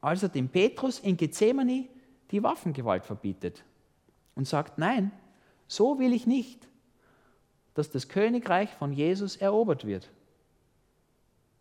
Als 0.00 0.22
er 0.22 0.28
dem 0.28 0.48
Petrus 0.48 0.98
in 0.98 1.16
Gethsemane 1.16 1.88
die 2.30 2.42
Waffengewalt 2.42 3.04
verbietet 3.04 3.62
und 4.34 4.46
sagt, 4.46 4.78
nein, 4.78 5.12
so 5.66 5.98
will 5.98 6.12
ich 6.12 6.26
nicht, 6.26 6.66
dass 7.74 7.90
das 7.90 8.08
Königreich 8.08 8.70
von 8.70 8.92
Jesus 8.92 9.36
erobert 9.36 9.86
wird. 9.86 10.10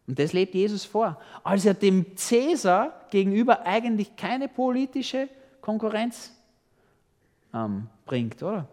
Und 0.10 0.18
das 0.18 0.34
lebt 0.34 0.56
Jesus 0.56 0.86
vor, 0.86 1.22
als 1.44 1.66
er 1.66 1.76
dem 1.76 2.18
Cäsar 2.18 3.00
gegenüber 3.12 3.68
eigentlich 3.68 4.16
keine 4.16 4.48
politische 4.48 5.30
Konkurrenz 5.62 6.34
ähm, 7.54 7.86
bringt, 8.08 8.42
oder? 8.42 8.68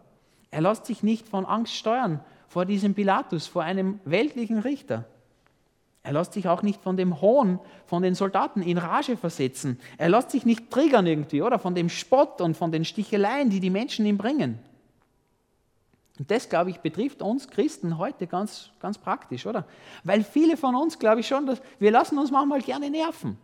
Er 0.49 0.61
lässt 0.61 0.87
sich 0.87 1.03
nicht 1.03 1.29
von 1.29 1.45
Angst 1.45 1.75
steuern 1.75 2.21
vor 2.47 2.65
diesem 2.65 2.95
Pilatus, 2.95 3.45
vor 3.45 3.61
einem 3.61 3.99
weltlichen 4.03 4.57
Richter. 4.57 5.05
Er 6.01 6.13
lässt 6.13 6.33
sich 6.33 6.47
auch 6.47 6.63
nicht 6.63 6.81
von 6.81 6.97
dem 6.97 7.21
Hohn 7.21 7.59
von 7.85 8.01
den 8.01 8.15
Soldaten 8.15 8.63
in 8.63 8.79
Rage 8.79 9.15
versetzen. 9.15 9.79
Er 9.99 10.09
lässt 10.09 10.31
sich 10.31 10.43
nicht 10.43 10.71
triggern 10.71 11.05
irgendwie, 11.05 11.43
oder? 11.43 11.59
Von 11.59 11.75
dem 11.75 11.89
Spott 11.89 12.41
und 12.41 12.57
von 12.57 12.71
den 12.71 12.83
Sticheleien, 12.83 13.51
die 13.51 13.59
die 13.59 13.69
Menschen 13.69 14.07
ihm 14.07 14.17
bringen. 14.17 14.57
Und 16.19 16.31
das, 16.31 16.49
glaube 16.49 16.71
ich, 16.71 16.79
betrifft 16.79 17.21
uns 17.21 17.47
Christen 17.47 17.97
heute 17.97 18.27
ganz, 18.27 18.71
ganz 18.79 18.97
praktisch, 18.97 19.45
oder? 19.45 19.65
Weil 20.03 20.23
viele 20.23 20.57
von 20.57 20.75
uns, 20.75 20.97
glaube 20.97 21.19
ich 21.19 21.27
schon, 21.27 21.45
dass 21.45 21.61
wir 21.79 21.91
lassen 21.91 22.17
uns 22.17 22.31
manchmal 22.31 22.61
gerne 22.61 22.89
nerven. 22.89 23.37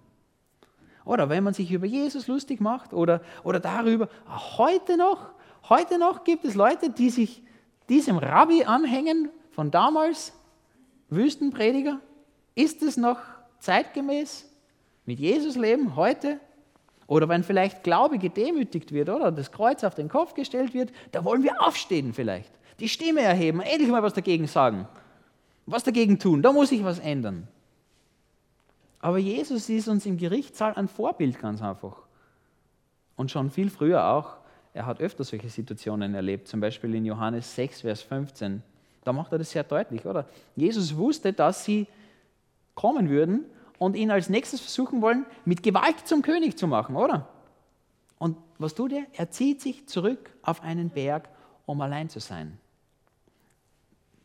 Oder 1.05 1.29
wenn 1.29 1.43
man 1.43 1.53
sich 1.53 1.71
über 1.71 1.86
Jesus 1.86 2.27
lustig 2.27 2.62
macht 2.62 2.93
oder, 2.93 3.21
oder 3.43 3.59
darüber, 3.59 4.09
heute 4.57 4.97
noch, 4.97 5.29
heute 5.69 5.99
noch 5.99 6.23
gibt 6.23 6.45
es 6.45 6.55
Leute, 6.55 6.89
die 6.89 7.09
sich 7.09 7.43
diesem 7.89 8.17
Rabbi 8.17 8.63
anhängen 8.63 9.29
von 9.51 9.69
damals, 9.69 10.33
Wüstenprediger, 11.09 11.99
ist 12.55 12.81
es 12.81 12.97
noch 12.97 13.19
zeitgemäß 13.59 14.49
mit 15.05 15.19
Jesus 15.19 15.55
leben 15.55 15.95
heute? 15.95 16.39
Oder 17.07 17.27
wenn 17.27 17.43
vielleicht 17.43 17.83
Glaube 17.83 18.17
gedemütigt 18.17 18.91
wird 18.93 19.09
oder 19.09 19.31
das 19.31 19.51
Kreuz 19.51 19.83
auf 19.83 19.93
den 19.93 20.09
Kopf 20.09 20.33
gestellt 20.33 20.73
wird, 20.73 20.91
da 21.12 21.23
wollen 21.25 21.43
wir 21.43 21.62
aufstehen 21.62 22.13
vielleicht, 22.13 22.51
die 22.79 22.89
Stimme 22.89 23.21
erheben, 23.21 23.62
endlich 23.62 23.89
mal 23.89 24.03
was 24.03 24.13
dagegen 24.13 24.47
sagen, 24.47 24.88
was 25.65 25.83
dagegen 25.83 26.19
tun, 26.19 26.41
da 26.41 26.51
muss 26.51 26.69
sich 26.69 26.83
was 26.83 26.99
ändern. 26.99 27.47
Aber 28.99 29.17
Jesus 29.17 29.69
ist 29.69 29.88
uns 29.88 30.05
im 30.05 30.17
Gerichtssaal 30.17 30.75
ein 30.75 30.88
Vorbild 30.88 31.39
ganz 31.39 31.62
einfach. 31.62 31.97
Und 33.15 33.31
schon 33.31 33.51
viel 33.51 33.69
früher 33.69 34.07
auch. 34.07 34.38
Er 34.73 34.86
hat 34.86 35.01
öfter 35.01 35.23
solche 35.23 35.49
Situationen 35.49 36.15
erlebt, 36.15 36.47
zum 36.47 36.59
Beispiel 36.62 36.95
in 36.95 37.05
Johannes 37.05 37.53
6, 37.55 37.81
Vers 37.81 38.01
15. 38.01 38.63
Da 39.03 39.13
macht 39.13 39.31
er 39.33 39.38
das 39.38 39.51
sehr 39.51 39.63
deutlich, 39.63 40.05
oder? 40.05 40.25
Jesus 40.55 40.95
wusste, 40.95 41.33
dass 41.33 41.65
sie 41.65 41.86
kommen 42.75 43.09
würden 43.09 43.45
und 43.77 43.95
ihn 43.95 44.09
als 44.09 44.29
nächstes 44.29 44.62
versuchen 44.62 45.01
wollen, 45.01 45.25
mit 45.45 45.62
Gewalt 45.62 46.07
zum 46.07 46.21
König 46.21 46.57
zu 46.57 46.67
machen, 46.67 46.95
oder? 46.95 47.27
Und 48.17 48.38
was 48.57 48.73
tut 48.73 48.93
er? 48.93 49.03
Er 49.13 49.29
zieht 49.29 49.62
sich 49.62 49.86
zurück 49.88 50.29
auf 50.41 50.63
einen 50.63 50.89
Berg, 50.89 51.27
um 51.65 51.81
allein 51.81 52.09
zu 52.09 52.19
sein. 52.19 52.57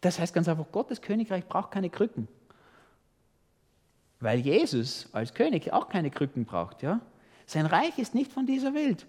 Das 0.00 0.18
heißt 0.18 0.34
ganz 0.34 0.48
einfach, 0.48 0.70
Gottes 0.70 1.00
Königreich 1.00 1.46
braucht 1.46 1.70
keine 1.70 1.90
Krücken. 1.90 2.28
Weil 4.20 4.40
Jesus 4.40 5.08
als 5.12 5.34
König 5.34 5.72
auch 5.72 5.88
keine 5.88 6.10
Krücken 6.10 6.44
braucht. 6.44 6.82
Ja? 6.82 7.00
Sein 7.46 7.66
Reich 7.66 7.98
ist 7.98 8.14
nicht 8.14 8.32
von 8.32 8.46
dieser 8.46 8.74
Welt. 8.74 9.06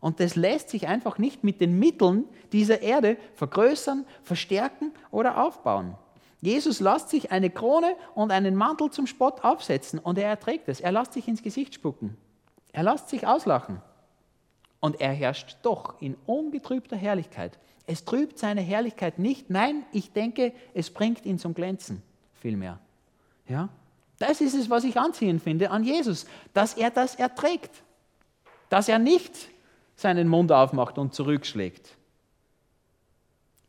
Und 0.00 0.20
das 0.20 0.34
lässt 0.34 0.70
sich 0.70 0.88
einfach 0.88 1.18
nicht 1.18 1.44
mit 1.44 1.60
den 1.60 1.78
Mitteln 1.78 2.24
dieser 2.52 2.80
Erde 2.80 3.18
vergrößern, 3.34 4.06
verstärken 4.22 4.92
oder 5.10 5.44
aufbauen. 5.44 5.94
Jesus 6.40 6.80
lässt 6.80 7.10
sich 7.10 7.32
eine 7.32 7.50
Krone 7.50 7.96
und 8.14 8.32
einen 8.32 8.56
Mantel 8.56 8.90
zum 8.90 9.06
Spott 9.06 9.44
aufsetzen 9.44 9.98
und 9.98 10.18
er 10.18 10.28
erträgt 10.28 10.68
es. 10.68 10.80
Er 10.80 10.92
lässt 10.92 11.12
sich 11.12 11.28
ins 11.28 11.42
Gesicht 11.42 11.74
spucken. 11.74 12.16
Er 12.72 12.82
lässt 12.82 13.10
sich 13.10 13.26
auslachen. 13.26 13.82
Und 14.80 15.02
er 15.02 15.12
herrscht 15.12 15.58
doch 15.62 16.00
in 16.00 16.16
ungetrübter 16.24 16.96
Herrlichkeit. 16.96 17.58
Es 17.90 18.04
trübt 18.04 18.38
seine 18.38 18.60
Herrlichkeit 18.60 19.18
nicht. 19.18 19.50
Nein, 19.50 19.84
ich 19.90 20.12
denke, 20.12 20.52
es 20.74 20.90
bringt 20.90 21.26
ihn 21.26 21.40
zum 21.40 21.54
Glänzen 21.54 22.00
vielmehr. 22.40 22.78
Ja? 23.48 23.68
Das 24.20 24.40
ist 24.40 24.54
es, 24.54 24.70
was 24.70 24.84
ich 24.84 24.96
anziehend 24.96 25.42
finde 25.42 25.72
an 25.72 25.82
Jesus, 25.82 26.26
dass 26.54 26.74
er 26.74 26.92
das 26.92 27.16
erträgt. 27.16 27.82
Dass 28.68 28.88
er 28.88 29.00
nicht 29.00 29.34
seinen 29.96 30.28
Mund 30.28 30.52
aufmacht 30.52 30.98
und 30.98 31.14
zurückschlägt. 31.14 31.96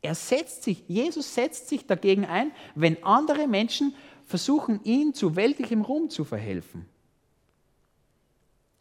Er 0.02 0.14
setzt 0.14 0.62
sich, 0.62 0.84
Jesus 0.86 1.34
setzt 1.34 1.68
sich 1.68 1.88
dagegen 1.88 2.24
ein, 2.24 2.52
wenn 2.76 3.02
andere 3.02 3.48
Menschen 3.48 3.92
versuchen, 4.24 4.84
ihn 4.84 5.14
zu 5.14 5.34
weltlichem 5.34 5.80
Ruhm 5.80 6.10
zu 6.10 6.24
verhelfen. 6.24 6.86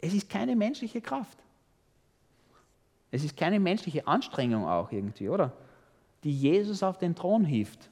Es 0.01 0.13
ist 0.13 0.29
keine 0.29 0.55
menschliche 0.55 1.01
Kraft. 1.01 1.39
Es 3.11 3.23
ist 3.23 3.37
keine 3.37 3.59
menschliche 3.59 4.07
Anstrengung 4.07 4.65
auch 4.67 4.91
irgendwie, 4.91 5.29
oder? 5.29 5.51
Die 6.23 6.33
Jesus 6.35 6.81
auf 6.81 6.97
den 6.97 7.13
Thron 7.15 7.43
hieft. 7.45 7.89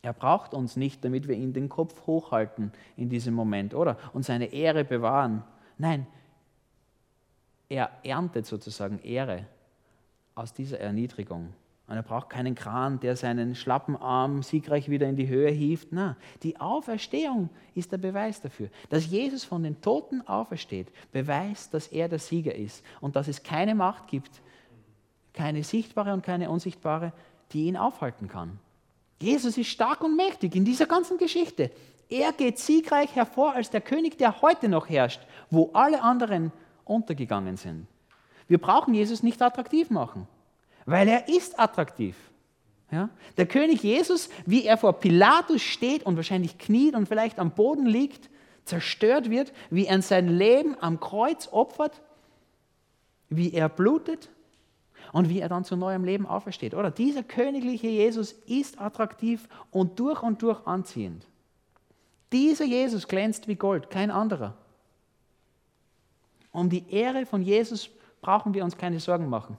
Er 0.00 0.12
braucht 0.12 0.54
uns 0.54 0.76
nicht, 0.76 1.04
damit 1.04 1.28
wir 1.28 1.36
ihn 1.36 1.52
den 1.52 1.68
Kopf 1.68 2.06
hochhalten 2.06 2.72
in 2.96 3.10
diesem 3.10 3.34
Moment, 3.34 3.74
oder? 3.74 3.98
Und 4.12 4.24
seine 4.24 4.46
Ehre 4.46 4.84
bewahren. 4.84 5.42
Nein, 5.76 6.06
er 7.68 7.90
erntet 8.02 8.46
sozusagen 8.46 9.00
Ehre 9.00 9.44
aus 10.34 10.52
dieser 10.52 10.80
Erniedrigung. 10.80 11.52
Und 11.88 11.96
er 11.96 12.02
braucht 12.02 12.28
keinen 12.28 12.54
Kran, 12.54 13.00
der 13.00 13.16
seinen 13.16 13.54
schlappen 13.54 13.96
Arm 13.96 14.42
siegreich 14.42 14.90
wieder 14.90 15.08
in 15.08 15.16
die 15.16 15.26
Höhe 15.26 15.50
hieft. 15.50 15.88
Na, 15.90 16.18
die 16.42 16.60
Auferstehung 16.60 17.48
ist 17.74 17.90
der 17.92 17.96
Beweis 17.96 18.42
dafür. 18.42 18.68
Dass 18.90 19.06
Jesus 19.06 19.44
von 19.44 19.62
den 19.62 19.80
Toten 19.80 20.20
aufersteht, 20.28 20.88
beweist, 21.12 21.72
dass 21.72 21.88
er 21.88 22.10
der 22.10 22.18
Sieger 22.18 22.54
ist 22.54 22.84
und 23.00 23.16
dass 23.16 23.26
es 23.26 23.42
keine 23.42 23.74
Macht 23.74 24.06
gibt, 24.06 24.42
keine 25.32 25.64
sichtbare 25.64 26.12
und 26.12 26.22
keine 26.22 26.50
unsichtbare, 26.50 27.14
die 27.52 27.64
ihn 27.64 27.78
aufhalten 27.78 28.28
kann. 28.28 28.58
Jesus 29.18 29.56
ist 29.56 29.68
stark 29.68 30.04
und 30.04 30.14
mächtig 30.14 30.54
in 30.54 30.66
dieser 30.66 30.86
ganzen 30.86 31.16
Geschichte. 31.16 31.70
Er 32.10 32.32
geht 32.32 32.58
siegreich 32.58 33.16
hervor 33.16 33.54
als 33.54 33.70
der 33.70 33.80
König, 33.80 34.18
der 34.18 34.42
heute 34.42 34.68
noch 34.68 34.90
herrscht, 34.90 35.22
wo 35.48 35.70
alle 35.72 36.02
anderen 36.02 36.52
untergegangen 36.84 37.56
sind. 37.56 37.86
Wir 38.46 38.58
brauchen 38.58 38.92
Jesus 38.92 39.22
nicht 39.22 39.40
attraktiv 39.40 39.88
machen 39.88 40.28
weil 40.88 41.06
er 41.06 41.28
ist 41.28 41.58
attraktiv. 41.60 42.16
Ja? 42.90 43.10
Der 43.36 43.46
König 43.46 43.82
Jesus, 43.82 44.30
wie 44.46 44.64
er 44.64 44.78
vor 44.78 44.94
Pilatus 44.94 45.60
steht 45.60 46.04
und 46.04 46.16
wahrscheinlich 46.16 46.56
kniet 46.56 46.94
und 46.94 47.06
vielleicht 47.06 47.38
am 47.38 47.50
Boden 47.50 47.84
liegt, 47.84 48.30
zerstört 48.64 49.28
wird, 49.28 49.52
wie 49.68 49.86
er 49.86 50.00
sein 50.00 50.28
Leben 50.28 50.76
am 50.80 50.98
Kreuz 50.98 51.48
opfert, 51.52 52.00
wie 53.28 53.52
er 53.52 53.68
blutet 53.68 54.30
und 55.12 55.28
wie 55.28 55.40
er 55.40 55.50
dann 55.50 55.64
zu 55.64 55.76
neuem 55.76 56.04
Leben 56.04 56.26
aufersteht. 56.26 56.72
Oder 56.72 56.90
dieser 56.90 57.22
königliche 57.22 57.88
Jesus 57.88 58.32
ist 58.46 58.80
attraktiv 58.80 59.46
und 59.70 60.00
durch 60.00 60.22
und 60.22 60.40
durch 60.40 60.66
anziehend. 60.66 61.26
Dieser 62.32 62.64
Jesus 62.64 63.08
glänzt 63.08 63.46
wie 63.46 63.56
Gold, 63.56 63.90
kein 63.90 64.10
anderer. 64.10 64.54
Um 66.50 66.70
die 66.70 66.90
Ehre 66.90 67.26
von 67.26 67.42
Jesus 67.42 67.90
brauchen 68.22 68.54
wir 68.54 68.64
uns 68.64 68.76
keine 68.76 69.00
Sorgen 69.00 69.28
machen. 69.28 69.58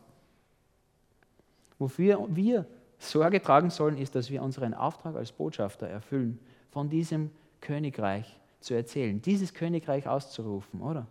Wofür 1.79 2.27
wir 2.29 2.65
Sorge 2.99 3.41
tragen 3.41 3.69
sollen, 3.69 3.97
ist, 3.97 4.13
dass 4.13 4.29
wir 4.29 4.43
unseren 4.43 4.73
Auftrag 4.73 5.15
als 5.15 5.31
Botschafter 5.31 5.87
erfüllen, 5.87 6.39
von 6.69 6.89
diesem 6.89 7.31
Königreich 7.61 8.37
zu 8.59 8.73
erzählen, 8.73 9.21
dieses 9.21 9.53
Königreich 9.53 10.07
auszurufen, 10.07 10.81
oder? 10.81 11.07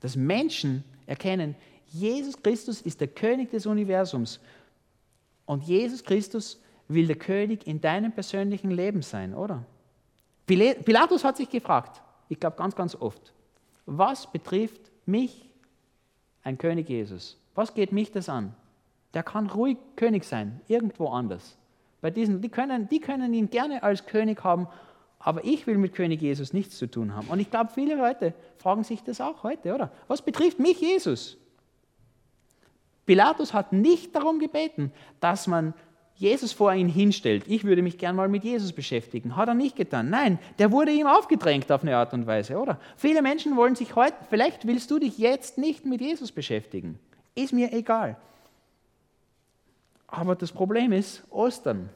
Dass 0.00 0.16
Menschen 0.16 0.84
erkennen, 1.06 1.54
Jesus 1.86 2.42
Christus 2.42 2.82
ist 2.82 3.00
der 3.00 3.08
König 3.08 3.50
des 3.50 3.66
Universums 3.66 4.40
und 5.46 5.62
Jesus 5.62 6.02
Christus 6.02 6.60
will 6.88 7.06
der 7.06 7.16
König 7.16 7.66
in 7.66 7.80
deinem 7.80 8.12
persönlichen 8.12 8.72
Leben 8.72 9.02
sein, 9.02 9.32
oder? 9.32 9.64
Pilatus 10.46 11.24
hat 11.24 11.36
sich 11.36 11.48
gefragt, 11.48 12.02
ich 12.28 12.40
glaube 12.40 12.56
ganz, 12.56 12.74
ganz 12.74 12.94
oft, 12.96 13.32
was 13.86 14.30
betrifft 14.30 14.90
mich, 15.06 15.48
ein 16.42 16.58
König 16.58 16.88
Jesus? 16.88 17.38
Was 17.54 17.72
geht 17.72 17.92
mich 17.92 18.10
das 18.10 18.28
an? 18.28 18.54
Der 19.14 19.22
kann 19.22 19.48
ruhig 19.48 19.78
König 19.96 20.24
sein, 20.24 20.60
irgendwo 20.68 21.08
anders. 21.08 21.56
Bei 22.00 22.10
diesen, 22.10 22.40
die 22.42 22.48
können, 22.50 22.88
die 22.88 23.00
können 23.00 23.32
ihn 23.32 23.48
gerne 23.48 23.82
als 23.82 24.06
König 24.06 24.44
haben, 24.44 24.68
Aber 25.24 25.42
ich 25.42 25.66
will 25.66 25.78
mit 25.78 25.94
König 25.94 26.20
Jesus 26.20 26.52
nichts 26.52 26.76
zu 26.76 26.86
tun 26.86 27.16
haben. 27.16 27.28
Und 27.28 27.40
ich 27.40 27.50
glaube, 27.50 27.70
viele 27.74 27.94
Leute 27.94 28.34
fragen 28.58 28.84
sich 28.84 29.02
das 29.02 29.22
auch 29.22 29.42
heute, 29.42 29.74
oder? 29.74 29.90
Was 30.06 30.20
betrifft 30.20 30.58
mich 30.58 30.80
Jesus? 30.80 31.38
Pilatus 33.06 33.54
hat 33.54 33.72
nicht 33.72 34.14
darum 34.14 34.38
gebeten, 34.38 34.92
dass 35.20 35.46
man 35.46 35.72
Jesus 36.14 36.52
vor 36.52 36.74
ihn 36.74 36.88
hinstellt. 36.88 37.44
Ich 37.48 37.64
würde 37.64 37.80
mich 37.80 37.96
gern 37.96 38.16
mal 38.16 38.28
mit 38.28 38.44
Jesus 38.44 38.72
beschäftigen. 38.72 39.34
Hat 39.34 39.48
er 39.48 39.54
nicht 39.54 39.76
getan. 39.76 40.10
Nein, 40.10 40.38
der 40.58 40.70
wurde 40.70 40.92
ihm 40.92 41.06
aufgedrängt 41.06 41.72
auf 41.72 41.82
eine 41.82 41.96
Art 41.96 42.12
und 42.12 42.26
Weise, 42.26 42.58
oder? 42.58 42.78
Viele 42.96 43.22
Menschen 43.22 43.56
wollen 43.56 43.74
sich 43.74 43.96
heute, 43.96 44.16
vielleicht 44.28 44.66
willst 44.66 44.90
du 44.90 44.98
dich 44.98 45.16
jetzt 45.16 45.56
nicht 45.56 45.86
mit 45.86 46.02
Jesus 46.02 46.32
beschäftigen. 46.32 46.98
Ist 47.34 47.54
mir 47.54 47.72
egal. 47.72 48.16
Aber 50.16 50.36
das 50.36 50.52
Problem 50.52 50.92
ist 50.92 51.24
Ostern. 51.30 51.90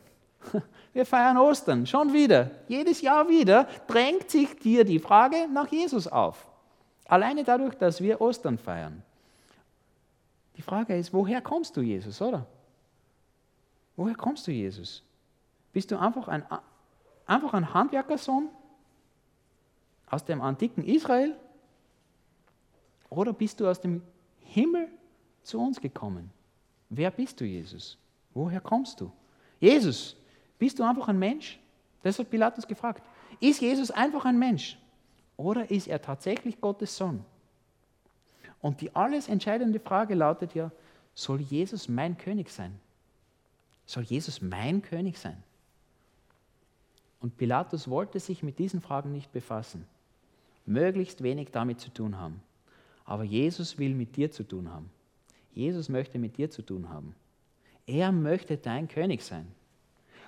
Wir 0.92 1.06
feiern 1.06 1.36
Ostern, 1.36 1.86
schon 1.86 2.12
wieder. 2.12 2.50
Jedes 2.66 3.00
Jahr 3.00 3.28
wieder 3.28 3.68
drängt 3.86 4.28
sich 4.28 4.56
dir 4.56 4.84
die 4.84 4.98
Frage 4.98 5.46
nach 5.52 5.68
Jesus 5.68 6.08
auf. 6.08 6.48
Alleine 7.04 7.44
dadurch, 7.44 7.74
dass 7.76 8.02
wir 8.02 8.20
Ostern 8.20 8.58
feiern. 8.58 9.02
Die 10.56 10.62
Frage 10.62 10.96
ist, 10.96 11.12
woher 11.12 11.40
kommst 11.40 11.76
du, 11.76 11.80
Jesus, 11.80 12.20
oder? 12.20 12.44
Woher 13.96 14.16
kommst 14.16 14.46
du, 14.46 14.50
Jesus? 14.50 15.02
Bist 15.72 15.90
du 15.90 15.98
einfach 15.98 16.26
ein, 16.26 16.44
einfach 17.24 17.54
ein 17.54 17.72
Handwerkersohn 17.72 18.48
aus 20.10 20.24
dem 20.24 20.40
antiken 20.40 20.84
Israel? 20.84 21.36
Oder 23.10 23.32
bist 23.32 23.60
du 23.60 23.68
aus 23.68 23.80
dem 23.80 24.02
Himmel 24.40 24.88
zu 25.44 25.60
uns 25.60 25.80
gekommen? 25.80 26.30
Wer 26.90 27.10
bist 27.10 27.40
du, 27.40 27.44
Jesus? 27.44 27.96
Woher 28.34 28.60
kommst 28.60 29.00
du? 29.00 29.10
Jesus, 29.60 30.16
bist 30.58 30.78
du 30.78 30.84
einfach 30.84 31.08
ein 31.08 31.18
Mensch? 31.18 31.58
Das 32.02 32.18
hat 32.18 32.30
Pilatus 32.30 32.66
gefragt. 32.66 33.02
Ist 33.40 33.60
Jesus 33.60 33.90
einfach 33.90 34.24
ein 34.24 34.38
Mensch? 34.38 34.78
Oder 35.36 35.70
ist 35.70 35.88
er 35.88 36.00
tatsächlich 36.00 36.60
Gottes 36.60 36.96
Sohn? 36.96 37.24
Und 38.60 38.80
die 38.80 38.94
alles 38.94 39.28
entscheidende 39.28 39.80
Frage 39.80 40.14
lautet 40.14 40.54
ja, 40.54 40.70
soll 41.14 41.40
Jesus 41.40 41.88
mein 41.88 42.16
König 42.18 42.50
sein? 42.50 42.78
Soll 43.86 44.02
Jesus 44.02 44.42
mein 44.42 44.82
König 44.82 45.18
sein? 45.18 45.42
Und 47.20 47.36
Pilatus 47.36 47.88
wollte 47.88 48.20
sich 48.20 48.42
mit 48.42 48.58
diesen 48.58 48.80
Fragen 48.80 49.12
nicht 49.12 49.32
befassen, 49.32 49.86
möglichst 50.66 51.22
wenig 51.22 51.50
damit 51.50 51.80
zu 51.80 51.90
tun 51.90 52.18
haben. 52.18 52.40
Aber 53.04 53.24
Jesus 53.24 53.78
will 53.78 53.94
mit 53.94 54.16
dir 54.16 54.30
zu 54.30 54.44
tun 54.44 54.70
haben. 54.70 54.90
Jesus 55.52 55.88
möchte 55.88 56.18
mit 56.18 56.36
dir 56.36 56.50
zu 56.50 56.62
tun 56.62 56.88
haben. 56.88 57.14
Er 57.88 58.12
möchte 58.12 58.58
dein 58.58 58.86
König 58.86 59.22
sein. 59.24 59.48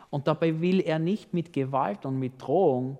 Und 0.09 0.27
dabei 0.27 0.61
will 0.61 0.81
er 0.81 0.99
nicht 0.99 1.33
mit 1.33 1.53
Gewalt 1.53 2.05
und 2.05 2.18
mit 2.18 2.42
Drohung 2.42 2.99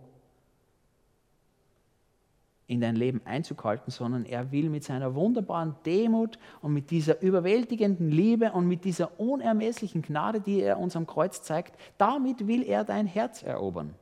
in 2.69 2.81
dein 2.81 2.95
Leben 2.95 3.21
Einzug 3.25 3.65
halten, 3.65 3.91
sondern 3.91 4.25
er 4.27 4.53
will 4.53 4.71
mit 4.71 4.85
seiner 4.85 5.17
wunderbaren 5.17 5.75
Demut 5.85 6.39
und 6.63 6.73
mit 6.73 6.93
dieser 6.93 7.21
überwältigenden 7.21 8.13
Liebe 8.13 8.53
und 8.53 8.69
mit 8.69 8.85
dieser 8.85 9.19
unermesslichen 9.19 10.03
Gnade, 10.03 10.41
die 10.41 10.61
er 10.61 10.79
uns 10.79 10.95
am 10.95 11.07
Kreuz 11.07 11.43
zeigt, 11.43 11.75
damit 11.99 12.47
will 12.47 12.63
er 12.63 12.85
dein 12.85 13.07
Herz 13.07 13.43
erobern. 13.43 13.95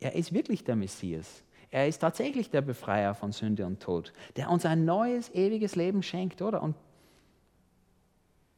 Er 0.00 0.14
ist 0.14 0.32
wirklich 0.32 0.64
der 0.64 0.76
Messias. 0.76 1.42
Er 1.70 1.88
ist 1.88 1.98
tatsächlich 1.98 2.48
der 2.48 2.62
Befreier 2.62 3.14
von 3.14 3.32
Sünde 3.32 3.66
und 3.66 3.80
Tod, 3.80 4.14
der 4.36 4.50
uns 4.50 4.64
ein 4.64 4.86
neues, 4.86 5.34
ewiges 5.34 5.76
Leben 5.76 6.02
schenkt, 6.02 6.40
oder? 6.40 6.62
Und 6.62 6.74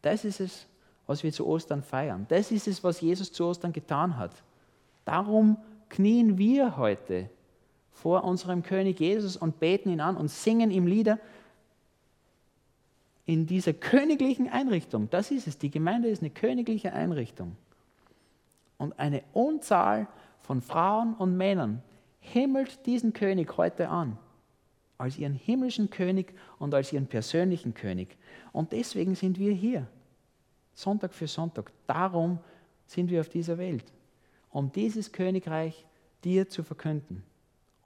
das 0.09 0.25
ist 0.25 0.40
es, 0.40 0.66
was 1.07 1.23
wir 1.23 1.33
zu 1.33 1.47
Ostern 1.47 1.83
feiern. 1.83 2.25
Das 2.31 2.51
ist 2.51 2.66
es, 2.66 2.83
was 2.83 3.03
Jesus 3.03 3.31
zu 3.31 3.44
Ostern 3.44 3.75
getan 3.75 4.16
hat. 4.16 4.33
Darum 5.05 5.59
knien 5.90 6.38
wir 6.38 6.79
heute 6.79 7.29
vor 7.92 8.25
unserem 8.25 8.62
König 8.62 9.01
Jesus 9.01 9.37
und 9.37 9.61
beten 9.61 9.90
ihn 9.90 10.01
an 10.01 10.16
und 10.16 10.29
singen 10.29 10.71
ihm 10.71 10.87
Lieder 10.87 11.18
in 13.27 13.47
dieser 13.47 13.75
königlichen 13.75 14.49
Einrichtung. 14.49 15.11
Das 15.11 15.31
ist 15.31 15.47
es. 15.47 15.59
Die 15.59 15.71
Gemeinde 15.71 16.09
ist 16.09 16.23
eine 16.23 16.31
königliche 16.31 16.94
Einrichtung. 16.94 17.55
Und 18.79 18.99
eine 18.99 19.23
Unzahl 19.35 20.09
von 20.40 20.62
Frauen 20.62 21.12
und 21.12 21.37
Männern 21.37 21.83
himmelt 22.21 22.87
diesen 22.87 23.12
König 23.12 23.59
heute 23.59 23.90
an. 23.90 24.16
Als 24.97 25.18
ihren 25.18 25.35
himmlischen 25.35 25.90
König 25.90 26.33
und 26.59 26.73
als 26.73 26.94
ihren 26.94 27.09
persönlichen 27.09 27.75
König. 27.75 28.16
Und 28.53 28.73
deswegen 28.73 29.14
sind 29.14 29.38
wir 29.38 29.53
hier. 29.53 29.87
Sonntag 30.78 31.12
für 31.12 31.26
Sonntag. 31.26 31.72
Darum 31.88 32.38
sind 32.86 33.10
wir 33.10 33.20
auf 33.20 33.28
dieser 33.28 33.58
Welt. 33.58 33.84
Um 34.50 34.70
dieses 34.70 35.10
Königreich 35.10 35.84
dir 36.22 36.48
zu 36.48 36.62
verkünden. 36.62 37.24